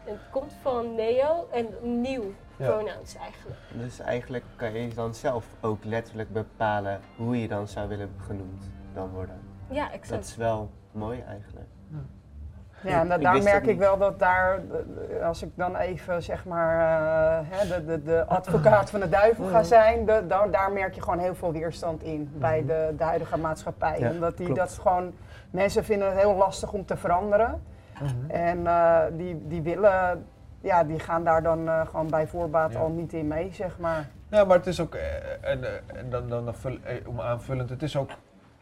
[0.03, 1.67] Het komt van neo en
[2.01, 2.71] nieuw ja.
[2.71, 3.59] pronouns eigenlijk.
[3.73, 8.69] Dus eigenlijk kan je dan zelf ook letterlijk bepalen hoe je dan zou willen genoemd
[8.93, 9.54] dan worden.
[9.67, 10.09] Ja, exact.
[10.09, 11.65] Dat is wel mooi eigenlijk.
[11.91, 11.97] Ja.
[12.89, 13.77] Ja, en da- daar merk ik niet.
[13.77, 14.59] wel dat daar,
[15.19, 19.09] eh, als ik dan even zeg maar eh, hè, de, de, de advocaat van de
[19.09, 23.03] duivel ga zijn, de, daar merk je gewoon heel veel weerstand in bij de, de
[23.03, 23.99] huidige maatschappij.
[23.99, 24.59] Ja, Omdat die klopt.
[24.61, 25.13] dat gewoon,
[25.49, 27.61] mensen vinden het heel lastig om te veranderen.
[28.27, 30.25] En eh, die, die willen,
[30.61, 32.79] ja, die gaan daar dan eh, gewoon bij voorbaat Ja.
[32.79, 34.09] al niet in mee, zeg maar.
[34.29, 35.63] Ja, maar het is ook, eh, en,
[35.95, 36.47] en dan, dan
[36.83, 38.09] eh, om aanvullend, het is ook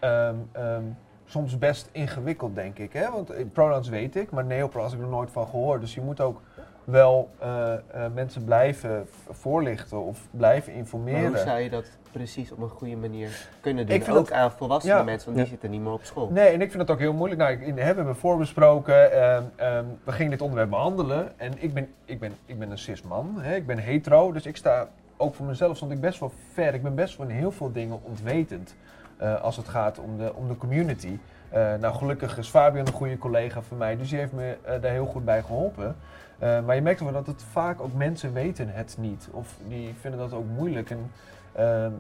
[0.04, 0.84] ehm, ehm,
[1.26, 2.94] soms best ingewikkeld, denk ik.
[2.94, 3.12] Hè?
[3.12, 5.82] Want eh, pronouns weet ik, maar neopronouns heb ik nog nooit van gehoord.
[5.82, 6.42] Dus je moet ook
[6.84, 7.80] wel eh, eh,
[8.14, 11.28] mensen blijven voorlichten of blijven Maar informeren.
[11.28, 13.96] hoe zou je dat precies op een goede manier kunnen doen?
[13.96, 15.04] Ik vind ook dat- aan volwassene Ja.
[15.04, 15.52] mensen, want die Ja.
[15.52, 16.30] zitten niet meer op school.
[16.30, 17.42] Nee, en ik vind het ook heel moeilijk.
[17.42, 21.40] Nou, ik, in, hè, we hebben voorbesproken, ehm, ehm, we gingen dit onderwerp behandelen.
[21.40, 24.58] En ik ben, ik ben, ik ben een cis-man, hè, ik ben hetero, dus ik
[24.58, 24.88] sta,
[25.18, 26.74] ook voor mezelf stond ik best wel ver.
[26.74, 28.76] Ik ben best wel in heel veel dingen ontwetend
[29.18, 31.18] eh, als het gaat om de, om de community.
[31.54, 34.82] Eh, nou, gelukkig is Fabian een goede collega van mij, dus die heeft me eh,
[34.82, 35.96] daar heel goed bij geholpen.
[36.40, 39.28] Eh, maar je merkt wel dat het vaak ook mensen weten het niet.
[39.32, 40.90] Of die vinden dat ook moeilijk.
[40.90, 41.12] En,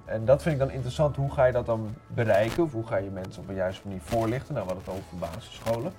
[0.05, 1.16] en dat vind ik dan interessant.
[1.16, 2.64] Hoe ga je dat dan bereiken?
[2.64, 4.53] Of hoe ga je mensen op een juiste manier voorlichten?
[4.53, 5.91] Nou, we hadden het over basisscholen.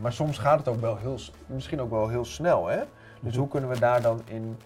[0.00, 2.80] Maar soms gaat het ook wel heel, misschien ook wel heel snel, hè?
[3.20, 4.56] Dus hoe kunnen we daar dan in...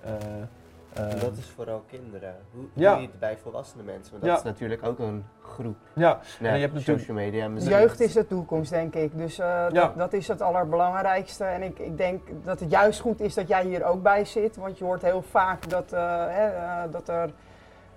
[0.93, 2.35] eh, En ehm, dat is vooral kinderen.
[2.55, 2.93] Hoe Ja.
[2.93, 4.11] doe je het bij volwassene mensen?
[4.11, 4.37] Want dat Ja.
[4.39, 5.77] is natuurlijk ook een groep.
[5.93, 6.99] ja, Ja, en je hebt natuurlijk...
[6.99, 7.45] social media.
[7.45, 7.71] De muziek.
[7.71, 9.17] jeugd is de toekomst, denk ik.
[9.19, 9.69] Dus eh, Ja.
[9.69, 11.45] dat, dat is het allerbelangrijkste.
[11.45, 14.57] En ik, ik denk dat het juist goed is dat jij hier ook bij zit.
[14.57, 17.31] Want je hoort heel vaak dat, eh, hè, eh, dat er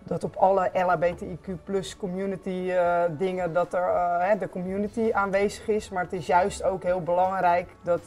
[0.06, 5.90] dat op alle LHBTIQ plus community eh, dingen dat er hè, de community aanwezig is.
[5.90, 8.02] Maar het is juist ook heel belangrijk dat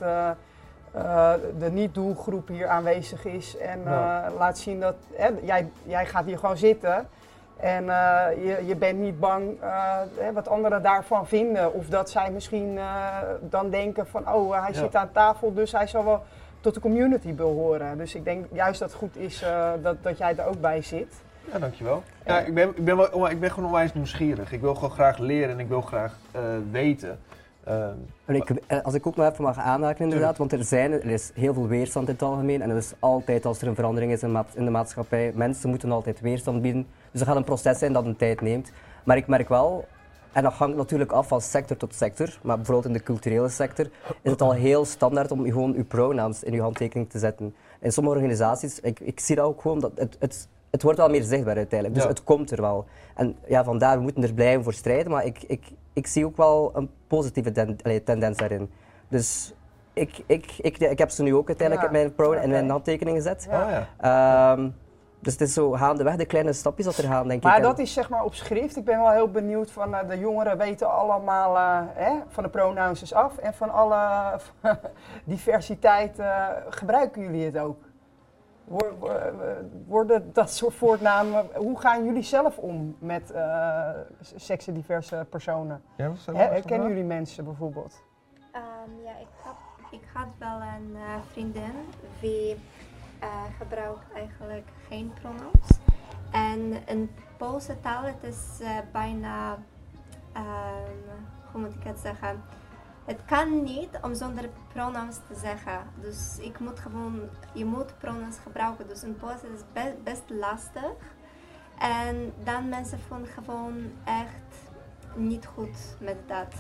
[0.97, 3.57] eh, de niet-doelgroep hier aanwezig is.
[3.57, 4.25] En Ja.
[4.27, 7.09] eh, laat zien dat hè, jij, jij gaat hier gewoon zitten.
[7.57, 9.57] En eh, je, je bent niet bang
[10.19, 11.73] hè, wat anderen daarvan vinden.
[11.73, 12.79] Of dat zij misschien
[13.41, 14.79] dan denken van, oh, hij Ja.
[14.79, 16.23] zit aan tafel, dus hij zal wel
[16.61, 17.99] tot de community behoren.
[17.99, 19.45] Dus ik denk juist dat het goed is
[19.83, 21.15] dat, dat jij er ook bij zit.
[21.53, 22.03] Ja, dankjewel.
[22.27, 24.53] Ja, ik, ben, ik, ben wel, ik ben gewoon onwijs nieuwsgierig.
[24.53, 26.17] Ik wil gewoon graag leren en ik wil graag
[26.71, 27.19] weten.
[27.67, 31.07] Ehm, ik, eh, als ik ook nog even mag aanhaken inderdaad, want er, zijn, er
[31.07, 34.13] is heel veel weerstand in het algemeen en dat is altijd als er een verandering
[34.13, 36.87] is in, de maatschappij, mensen moeten altijd weerstand bieden.
[37.11, 38.73] Dus dat gaat een proces zijn dat een tijd neemt.
[39.05, 39.85] Maar ik merk wel,
[40.33, 43.91] en dat hangt natuurlijk af van sector tot sector, maar bijvoorbeeld in de culturele sector
[44.23, 47.55] is het al heel standaard om gewoon uw pronouns in uw handtekening te zetten.
[47.81, 51.09] In sommige organisaties, ik, ik zie dat ook gewoon, dat het, het, het wordt wel
[51.09, 52.09] meer zichtbaar uiteindelijk, dus Ja.
[52.11, 52.85] het komt er wel.
[53.15, 55.63] En ja, vandaar, we moeten er blijven voor strijden, maar ik, ik,
[55.97, 58.71] ik zie ook wel een positieve ten- allee, tendens daarin.
[59.09, 59.55] Dus
[59.93, 62.71] ik, ik, ik, ik heb ze nu ook uiteindelijk Ja, in mijn, pro, in mijn
[62.71, 63.47] handtekening gezet.
[63.51, 63.65] Ja.
[63.65, 63.87] Oh ja.
[64.53, 64.69] Ehm,
[65.21, 67.59] dus het is zo gaandeweg de kleine stapjes dat er gaan, denk Maar ik.
[67.59, 68.77] En- dat is zeg maar op schrift.
[68.77, 72.49] Ik ben wel heel benieuwd van eh, de jongeren weten allemaal eh, hè, van de
[72.51, 74.01] pronouns af en van alle
[75.25, 77.79] diversiteit eh, gebruiken jullie het ook?
[78.67, 78.95] Wor-
[79.87, 83.91] Worden dat soort voornamen, hoe gaan jullie zelf om met eh
[84.21, 85.83] seksdiverse personen?
[85.97, 86.13] Ja?
[86.33, 88.03] Herkennen jullie mensen bijvoorbeeld?
[88.53, 89.57] Ehm, ja, ik had,
[89.91, 91.73] ik had wel een eh, vriendin
[92.21, 92.57] die
[93.21, 95.69] eh, gebruikt eigenlijk geen pronouns.
[96.33, 99.59] En in Poolse taal het is eh, bijna,
[100.33, 100.45] ehm,
[101.53, 102.43] hoe moet ik het zeggen?
[103.07, 105.81] Het kan niet om zonder pronouns te zeggen.
[106.01, 107.21] Dus ik moet gewoon,
[107.53, 108.89] je moet pronouns gebruiken.
[108.89, 111.15] Dus in Pools is best, lastig.
[111.79, 114.71] En dan mensen voelen gewoon echt
[115.15, 116.55] niet goed met dat.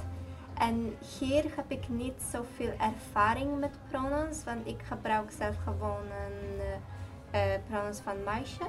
[0.54, 6.60] En hier heb ik niet zoveel ervaring met pronouns, want ik gebruik zelf gewoon een
[7.30, 8.64] eh, pronouns van meisje.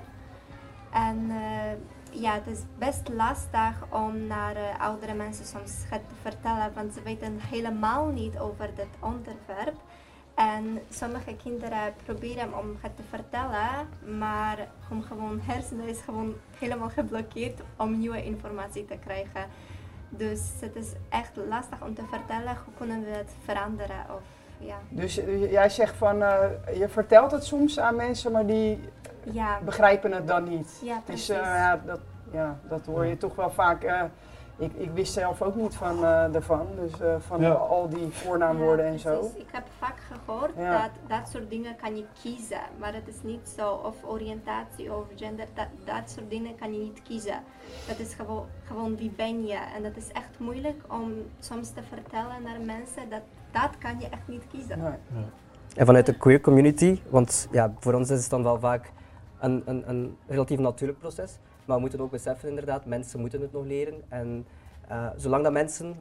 [0.92, 1.72] En eh,
[2.12, 6.94] ja, het is best lastig om naar eh, oudere mensen soms het te vertellen, want
[6.94, 9.76] ze weten helemaal niet over dit onderwerp.
[10.36, 13.88] En sommige kinderen proberen om het te vertellen,
[14.20, 19.46] maar hun gewoon hersenen is gewoon helemaal geblokkeerd om nieuwe informatie te krijgen.
[20.10, 24.06] Dus het is echt lastig om te vertellen hoe kunnen we het veranderen.
[24.16, 24.22] Of,
[24.58, 24.78] ja.
[24.90, 25.16] Dus
[25.50, 28.80] jij zegt van, eh, je vertelt het soms aan mensen, maar die
[29.32, 30.80] Ja, begrijpen het dan niet.
[30.84, 31.30] ja Dus precies.
[31.30, 32.00] eh, ja, dat,
[32.32, 33.84] ja, dat hoor je toch wel vaak.
[33.84, 34.02] eh,
[34.60, 37.50] ik, ik wist zelf ook niet van eh daarvan, dus eh, van Ja.
[37.52, 39.18] al die voornaamwoorden Ja, en zo.
[39.20, 39.36] precies.
[39.38, 40.82] Ik heb vaak gehoord Ja.
[40.82, 43.72] dat dat soort dingen kan je kiezen, maar het is niet zo.
[43.72, 47.40] Of oriëntatie of gender, dat, dat soort dingen kan je niet kiezen.
[47.88, 49.58] Dat is gewoon, gewoon wie ben je.
[49.76, 53.22] En dat is echt moeilijk om soms te vertellen naar mensen dat
[53.52, 54.80] dat kan je echt niet kiezen.
[54.80, 55.24] Nee.
[55.76, 58.92] En vanuit de queer community, want ja, voor ons is het dan wel vaak
[59.40, 61.40] een, een, een relatief natuurlijk proces.
[61.66, 64.04] Maar we moeten ook beseffen inderdaad, mensen moeten het nog leren.
[64.08, 64.46] En
[64.88, 65.96] eh, zolang dat mensen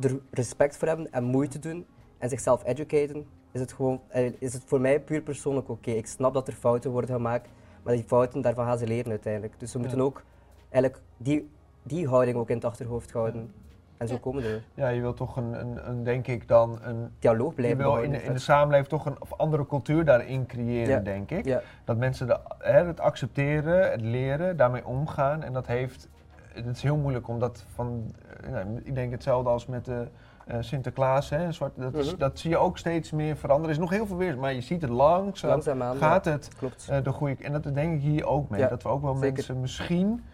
[0.00, 1.86] er respect voor hebben en moeite doen,
[2.18, 5.90] en zichzelf educaten, is het, gewoon, eh, is het voor mij puur persoonlijk oké.
[5.90, 7.48] Ik snap dat er fouten worden gemaakt,
[7.82, 9.60] maar die fouten, daarvan gaan ze leren uiteindelijk.
[9.60, 10.22] Dus we moeten ook
[10.70, 11.50] eigenlijk die,
[11.82, 13.52] die houding ook in het achterhoofd houden.
[13.98, 14.20] En zo Ja.
[14.20, 14.62] komen we er.
[14.74, 17.96] Ja, je wilt toch een, een, een denk ik dan, een, Dialoog je blijven wil
[18.02, 21.00] in, de- in de samenleving toch een of andere cultuur daarin creëren, Ja.
[21.00, 21.44] denk ik.
[21.44, 25.42] Ja, Dat mensen de, hè, het accepteren, het leren, daarmee omgaan.
[25.42, 26.08] En dat heeft,
[26.52, 30.06] het is heel moeilijk om dat van, eh, nou, ik denk hetzelfde als met de
[30.46, 32.18] eh, Sinterklaas, hè, zwart, dat, is- Mhm.
[32.18, 33.70] dat zie je ook steeds meer veranderen.
[33.74, 35.96] Er is nog heel veel weer, maar je ziet het langzaam, langzaamaan.
[35.96, 36.86] gaat ja, het Klopt.
[36.90, 38.60] eh, de goede, en dat denk ik hier ook mee.
[38.60, 39.32] Ja, dat we ook wel zeker.
[39.32, 40.24] mensen misschien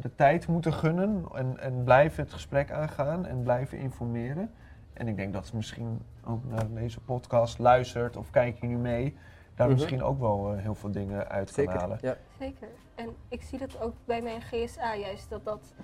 [0.00, 4.50] de tijd moeten gunnen en, en blijven het gesprek aangaan en blijven informeren.
[4.92, 8.76] En ik denk dat ze misschien ook naar deze podcast luistert of kijk je nu
[8.76, 9.16] mee,
[9.54, 9.76] daar Mhm.
[9.76, 11.80] misschien ook wel eh, heel veel dingen uit kan Zeker.
[11.80, 11.98] halen.
[12.00, 12.16] Ja.
[12.38, 12.68] Zeker.
[12.94, 15.74] En ik zie dat ook bij mijn GSA juist, dat dat,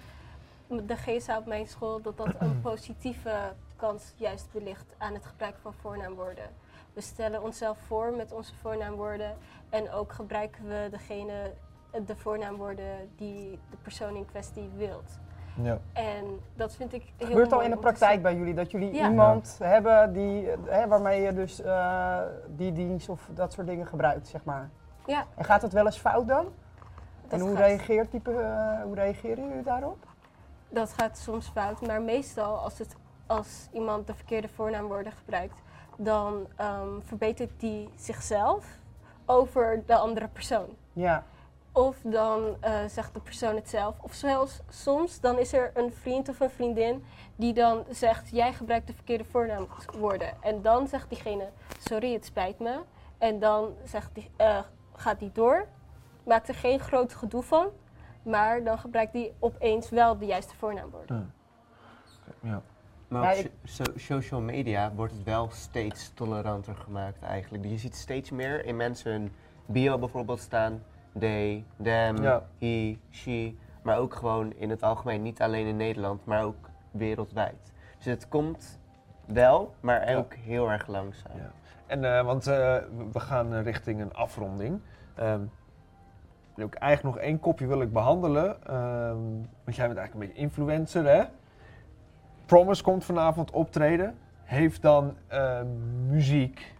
[0.86, 5.56] de GSA op mijn school, dat dat een positieve kant juist belicht aan het gebruik
[5.62, 6.44] van voornaamwoorden.
[6.92, 9.36] We stellen onszelf voor met onze voornaamwoorden
[9.70, 11.52] en ook gebruiken we degene,
[12.06, 15.18] de voornaamwoorden die de persoon in kwestie wilt.
[15.62, 15.78] Ja.
[15.92, 19.08] En dat vind ik heel gebeurt al in de praktijk bij jullie dat jullie Ja.
[19.08, 22.18] iemand hebben die, hè, waarmee je dus eh,
[22.56, 24.70] die dienst of dat soort dingen gebruikt, zeg maar.
[25.06, 26.44] Ja, En gaat het wel eens fout dan?
[27.22, 30.06] dat en hoe, gaat- reageert die, pe- eh, hoe reageren jullie daarop?
[30.68, 35.54] Dat gaat soms fout, maar meestal als, het, als iemand de verkeerde voornaamwoorden gebruikt,
[35.96, 38.66] dan ehm, verbetert die zichzelf
[39.26, 40.68] over de andere persoon.
[40.92, 41.24] Ja,
[41.72, 43.94] Of dan eh, zegt de persoon het zelf.
[44.00, 47.04] Of zelfs soms dan is er een vriend of een vriendin
[47.36, 50.42] die dan zegt: Jij gebruikt de verkeerde voornaamwoorden.
[50.42, 51.48] En dan zegt diegene:
[51.78, 52.78] Sorry, het spijt me.
[53.18, 54.58] En dan zegt die, eh,
[54.94, 55.66] gaat die door,
[56.24, 57.68] maakt er geen groot gedoe van.
[58.22, 61.34] Maar dan gebruikt die opeens wel de juiste voornaamwoorden.
[62.40, 62.62] Ja.
[63.08, 67.64] Maar op so- social media wordt het wel steeds toleranter gemaakt eigenlijk.
[67.64, 69.32] Je ziet steeds meer in mensen hun
[69.66, 70.82] bio bijvoorbeeld staan.
[71.18, 72.42] They, them, Ja.
[72.58, 73.54] he, she.
[73.82, 77.72] Maar ook gewoon in het algemeen, niet alleen in Nederland, maar ook wereldwijd.
[77.96, 78.78] Dus het komt
[79.26, 80.16] wel, maar Ja.
[80.16, 81.36] ook heel erg langzaam.
[81.36, 81.50] Ja.
[81.86, 82.76] En, eh, want eh,
[83.12, 84.80] we gaan eh, richting een afronding.
[85.14, 85.40] Ehm,
[86.54, 88.66] wil ik eigenlijk nog één kopje wil ik behandelen.
[88.66, 89.16] Ehm,
[89.64, 91.24] want jij bent eigenlijk een beetje influencer, hè?
[92.46, 94.16] Promise komt vanavond optreden.
[94.42, 95.60] Heeft dan eh,
[96.06, 96.74] muziek,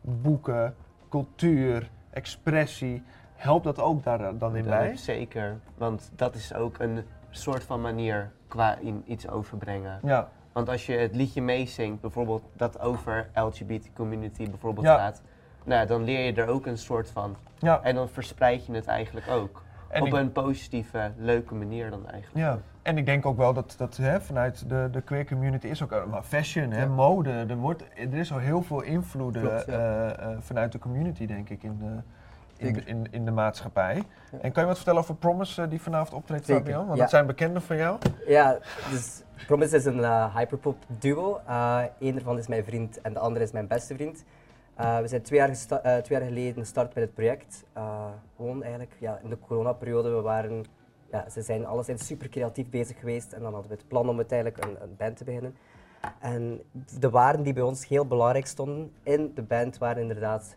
[0.00, 0.74] boeken,
[1.08, 3.02] cultuur, expressie.
[3.36, 4.96] Helpt dat ook daar dan in Dat bij?
[4.96, 9.98] Zeker, want dat is ook een soort van manier qua in iets overbrengen.
[10.02, 14.96] Ja, Want als je het liedje meezingt, bijvoorbeeld dat over LGBT community bijvoorbeeld Ja.
[14.96, 15.22] gaat,
[15.64, 17.36] nou, dan leer je er ook een soort van.
[17.58, 17.80] ja.
[17.82, 19.62] En dan verspreid je het eigenlijk ook.
[19.88, 22.46] En op ik- een positieve, leuke manier dan eigenlijk.
[22.46, 25.82] Ja, en ik denk ook wel dat, dat hè, vanuit de, de queer community is
[25.82, 27.30] ook eh, maar fashion, hè, mode.
[27.30, 29.72] Er, wordt, er is al heel veel invloeden Klopt, ja.
[29.72, 32.02] eh, eh, vanuit de community, denk ik, in de,
[32.56, 34.02] in, in, in de maatschappij.
[34.40, 36.86] En kan je wat vertellen over Promise eh, die vanavond optreedt, Fabian?
[36.86, 37.98] Want dat zijn bekenden van jou.
[38.26, 38.58] Ja,
[38.90, 41.40] dus Promise is een eh, hyperpop duo.
[41.46, 44.24] Eh Eén ervan is mijn vriend en de andere is mijn beste vriend.
[44.76, 45.54] We zijn twee jaar,
[46.02, 47.64] twee jaar geleden gestart met het project.
[48.36, 50.10] Gewoon eigenlijk ja, in de coronaperiode.
[50.10, 50.64] We waren,
[51.10, 54.16] ja, ze zijn alleszins super creatief bezig geweest en dan hadden we het plan om
[54.16, 55.56] uiteindelijk een, een band te beginnen.
[56.20, 56.62] En
[57.00, 60.56] de waarden die bij ons heel belangrijk stonden in de band waren inderdaad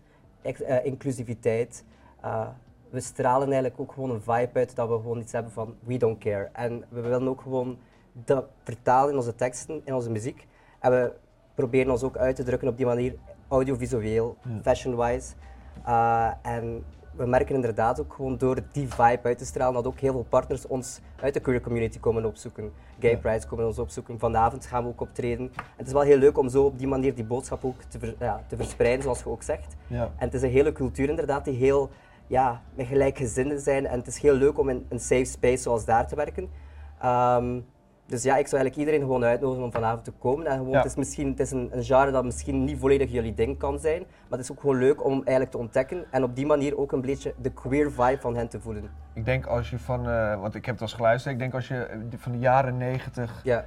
[0.84, 1.84] inclusiviteit.
[2.22, 2.48] Eh,
[2.90, 5.98] we stralen eigenlijk ook gewoon een vibe uit dat we gewoon iets hebben van we
[5.98, 6.50] don't care.
[6.54, 7.78] En we willen ook gewoon
[8.14, 10.48] dat vertalen in onze teksten, in onze muziek.
[10.80, 11.14] En we
[11.54, 13.16] proberen ons ook uit te drukken op die manier,
[13.48, 15.34] audiovisueel, fashion-wise.
[15.86, 16.84] Eh, en
[17.20, 20.26] we merken inderdaad ook gewoon door die vibe uit te stralen dat ook heel veel
[20.30, 22.72] partners ons uit de queer community komen opzoeken.
[23.00, 23.18] Gay Ja.
[23.18, 24.20] Prides komen ons opzoeken.
[24.20, 25.52] Vanavond gaan we ook optreden.
[25.56, 28.00] En het is wel heel leuk om zo op die manier die boodschap ook te,
[28.00, 29.76] ver- ja, te verspreiden, zoals je ook zegt.
[29.88, 30.04] Ja.
[30.04, 31.90] En het is een hele cultuur inderdaad die heel
[32.28, 33.88] ja, met gelijkgezinden zijn.
[33.88, 36.50] En het is heel leuk om in een safe space zoals daar te werken.
[37.02, 37.60] Ehm,
[38.10, 40.46] dus ja, ik zou eigenlijk iedereen gewoon uitnodigen om vanavond te komen.
[40.46, 40.78] En gewoon, Ja.
[40.78, 43.80] Het is, misschien, het is een, een genre dat misschien niet volledig jullie ding kan
[43.80, 44.00] zijn.
[44.00, 46.06] Maar het is ook gewoon leuk om eigenlijk te ontdekken.
[46.12, 48.90] En op die manier ook een beetje de queer vibe van hen te voelen.
[49.14, 51.54] Ik denk als je van, eh, want ik heb het al eens geluisterd, ik denk
[51.54, 51.88] als je
[52.18, 53.66] van de jaren 90 Ja,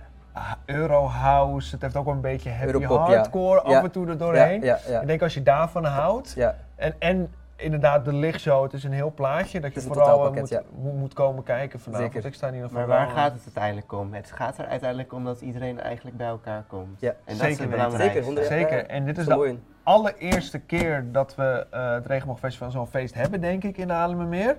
[0.66, 3.76] Eurohouse, het heeft ook wel een beetje heavy Europop, hardcore Ja.
[3.78, 4.62] af en toe er doorheen.
[5.01, 6.36] Ik denk als je daarvan houdt.
[6.76, 7.30] En, en
[7.62, 11.14] inderdaad, de lichtshow, het is een heel plaatje dat je vooral eh, moet, moet, moet
[11.14, 12.12] komen kijken vanavond.
[12.12, 12.28] Zeker.
[12.28, 14.14] Ik sta geval Maar waar gaat het uiteindelijk om?
[14.14, 17.00] Het gaat er uiteindelijk om dat iedereen eigenlijk bij elkaar komt.
[17.00, 17.08] Ja.
[17.08, 17.96] En dat Zeker is.
[17.96, 18.86] Zeker, Zeker.
[18.86, 23.64] En dit is de allereerste keer dat we eh het Regenboogfestival zo'n feest hebben, denk
[23.64, 24.56] ik, in de Haarlemmermeer.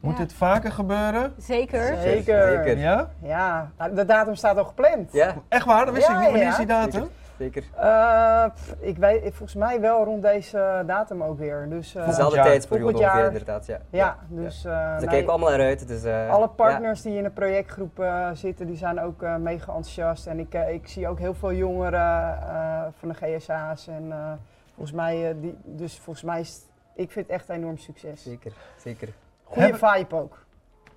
[0.00, 0.18] Moet Ja.
[0.18, 1.32] dit vaker gebeuren?
[1.38, 1.96] Zeker.
[2.02, 2.48] zeker.
[2.48, 2.78] Zeker.
[2.78, 3.10] Ja?
[3.22, 5.12] Ja, nou, de datum staat al gepland.
[5.12, 5.84] Ja, Echt waar?
[5.84, 6.28] Dat wist Ja, ik niet.
[6.28, 6.50] Wanneer ja.
[6.50, 7.08] is die datum?
[7.40, 7.64] Zeker.
[7.76, 8.44] Eh,
[8.78, 11.66] ik weet, volgens mij wel rond deze datum ook weer.
[11.68, 12.44] Dus, eh, Dezelfde jaar.
[12.44, 13.10] tijdsperiode jaar.
[13.10, 13.66] ongeveer, inderdaad.
[13.66, 13.80] Ja.
[13.90, 15.88] ja, dus eh, Dus daar nee, kijken we allemaal naar uit.
[15.88, 16.46] Dus, eh, alle ja.
[16.46, 20.26] partners die in de projectgroep zitten, die zijn ook eh, mega enthousiast.
[20.26, 23.86] En ik, ik zie ook heel veel jongeren eh, van de GSA's.
[23.86, 24.32] En eh,
[24.74, 26.60] volgens mij, eh, die, dus volgens mij is
[26.94, 28.22] ik vind het echt een enorm succes.
[28.22, 29.08] Zeker, zeker.
[29.44, 30.38] Goede Hebben- vibe ook,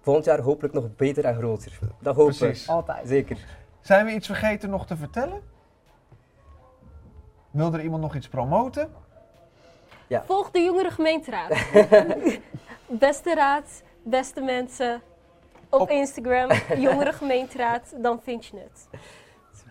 [0.01, 1.79] Volgend jaar hopelijk nog beter en groter.
[1.99, 2.39] Dat hopen we.
[2.39, 2.69] Precies.
[2.69, 3.07] altijd.
[3.07, 3.37] Zeker.
[3.81, 5.51] Zijn we iets vergeten nog te vertellen?
[7.53, 8.89] Wil er iemand nog iets promoten?
[10.25, 11.49] Volg de jongere gemeenteraad.
[13.07, 15.01] beste raad, beste mensen.
[15.69, 16.49] Op, Op- Instagram,
[16.87, 18.87] jongere gemeenteraad, dan vind je het.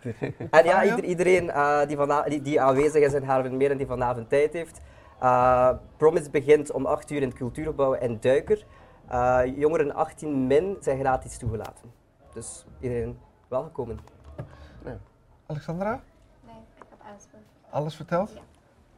[0.02, 0.34] Super.
[0.50, 1.96] En ja, ieder- iedereen eh, die,
[2.28, 4.80] die, die aanwezig is in Haarlem meer en die vanavond tijd heeft.
[5.20, 8.64] eh, Promise begint om 8 uur in het cultuurgebouw in Duiker.
[9.08, 11.92] Eh, jongeren 18 min zijn gratis toegelaten.
[12.34, 13.18] Dus iedereen
[13.48, 13.88] welkom.
[15.46, 16.00] Alexandra,
[16.46, 16.98] Nee, ik heb
[17.30, 17.40] voor.
[17.72, 18.30] Alles verteld?
[18.34, 18.40] Ja.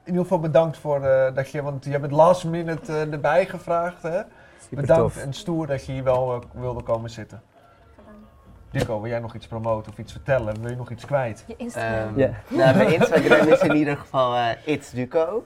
[0.03, 3.13] In ieder geval bedankt voor eh, dat je, want je hebt het last minute eh,
[3.13, 4.03] erbij gevraagd.
[4.03, 4.21] Hè?
[4.61, 5.23] Super Bedankt tof.
[5.23, 7.43] en stoer dat je hier wel eh, wilde komen zitten.
[8.71, 10.61] Dico, wil jij nog iets promoten of iets vertellen?
[10.61, 11.45] Wil je nog iets kwijt?
[11.47, 12.19] Je Instagram.
[12.19, 12.31] Ja.
[12.49, 15.45] Nou, mijn Instagram is in ieder geval eh It's Duco.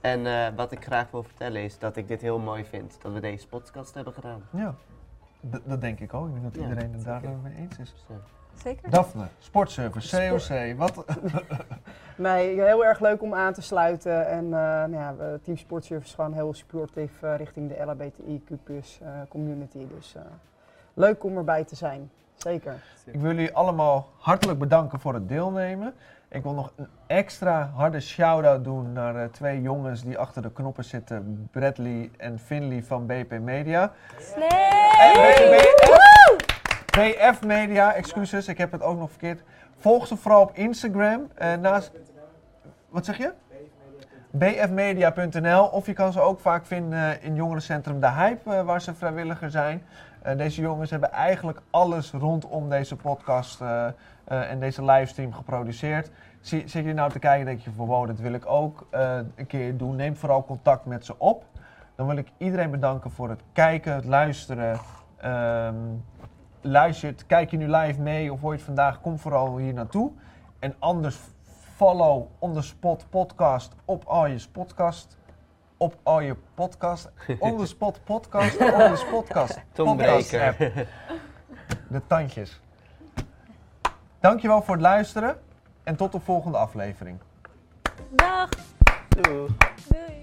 [0.00, 3.12] En eh, wat ik graag wil vertellen is dat ik dit heel mooi vind dat
[3.12, 4.42] we deze podcast hebben gedaan.
[4.50, 4.74] Ja,
[5.50, 6.26] D- dat denk ik ook.
[6.26, 7.36] Ik denk dat iedereen het daar zeker.
[7.42, 7.94] mee eens is.
[8.62, 8.90] Zeker?
[8.90, 11.04] Daphne, sportservice, COC, wat?
[12.16, 14.26] Nee, heel erg leuk om aan te sluiten.
[14.28, 18.58] En eh, nou ja, we- Team Sportservice is gewoon heel supportief eh, richting de LHBTIQ
[19.02, 19.86] eh, community.
[19.96, 20.22] Dus eh,
[20.94, 22.10] leuk om erbij te zijn.
[22.34, 22.74] Zeker.
[23.04, 25.94] Ik wil jullie allemaal hartelijk bedanken voor het deelnemen.
[26.28, 30.52] Ik wil nog een extra harde shout-out doen naar eh, twee jongens die achter de
[30.52, 31.48] knoppen zitten.
[31.50, 33.92] Bradley en Finley van BP Media.
[36.90, 39.42] BF, Media, excuses, ik heb het ook nog verkeerd.
[39.76, 41.28] Volg ze vooral op Instagram.
[41.34, 41.92] eh, naast,
[42.88, 43.32] wat zeg je?
[44.30, 48.94] bfmedia.nl of je kan ze ook vaak vinden in jongerencentrum De Hype, eh, waar ze
[48.94, 49.82] vrijwilliger zijn.
[50.22, 56.10] Eh, deze jongens hebben eigenlijk alles rondom deze podcast eh, eh, en deze livestream geproduceerd.
[56.40, 59.46] Zit je nou te kijken en denk je van dat wil ik ook eh, een
[59.46, 59.96] keer doen.
[59.96, 61.44] Neem vooral contact met ze op.
[61.96, 64.80] Dan wil ik iedereen bedanken voor het kijken, het luisteren.
[65.16, 65.76] Ehm
[66.64, 70.12] luistert, kijk je nu live mee of hoor je het vandaag, kom vooral hier naartoe.
[70.58, 71.18] En anders
[71.76, 75.18] follow on the spot podcast op al je podcast.
[75.76, 77.10] Op al je podcast.
[77.38, 78.60] On the spot podcast.
[78.60, 79.60] On the podcast.
[79.74, 80.58] podcast app.
[81.88, 82.60] De tandjes.
[84.20, 85.36] Dankjewel voor het luisteren.
[85.82, 87.18] En tot de volgende aflevering.
[88.10, 88.48] Dag!
[89.08, 89.46] Doei.
[89.88, 90.13] Doei!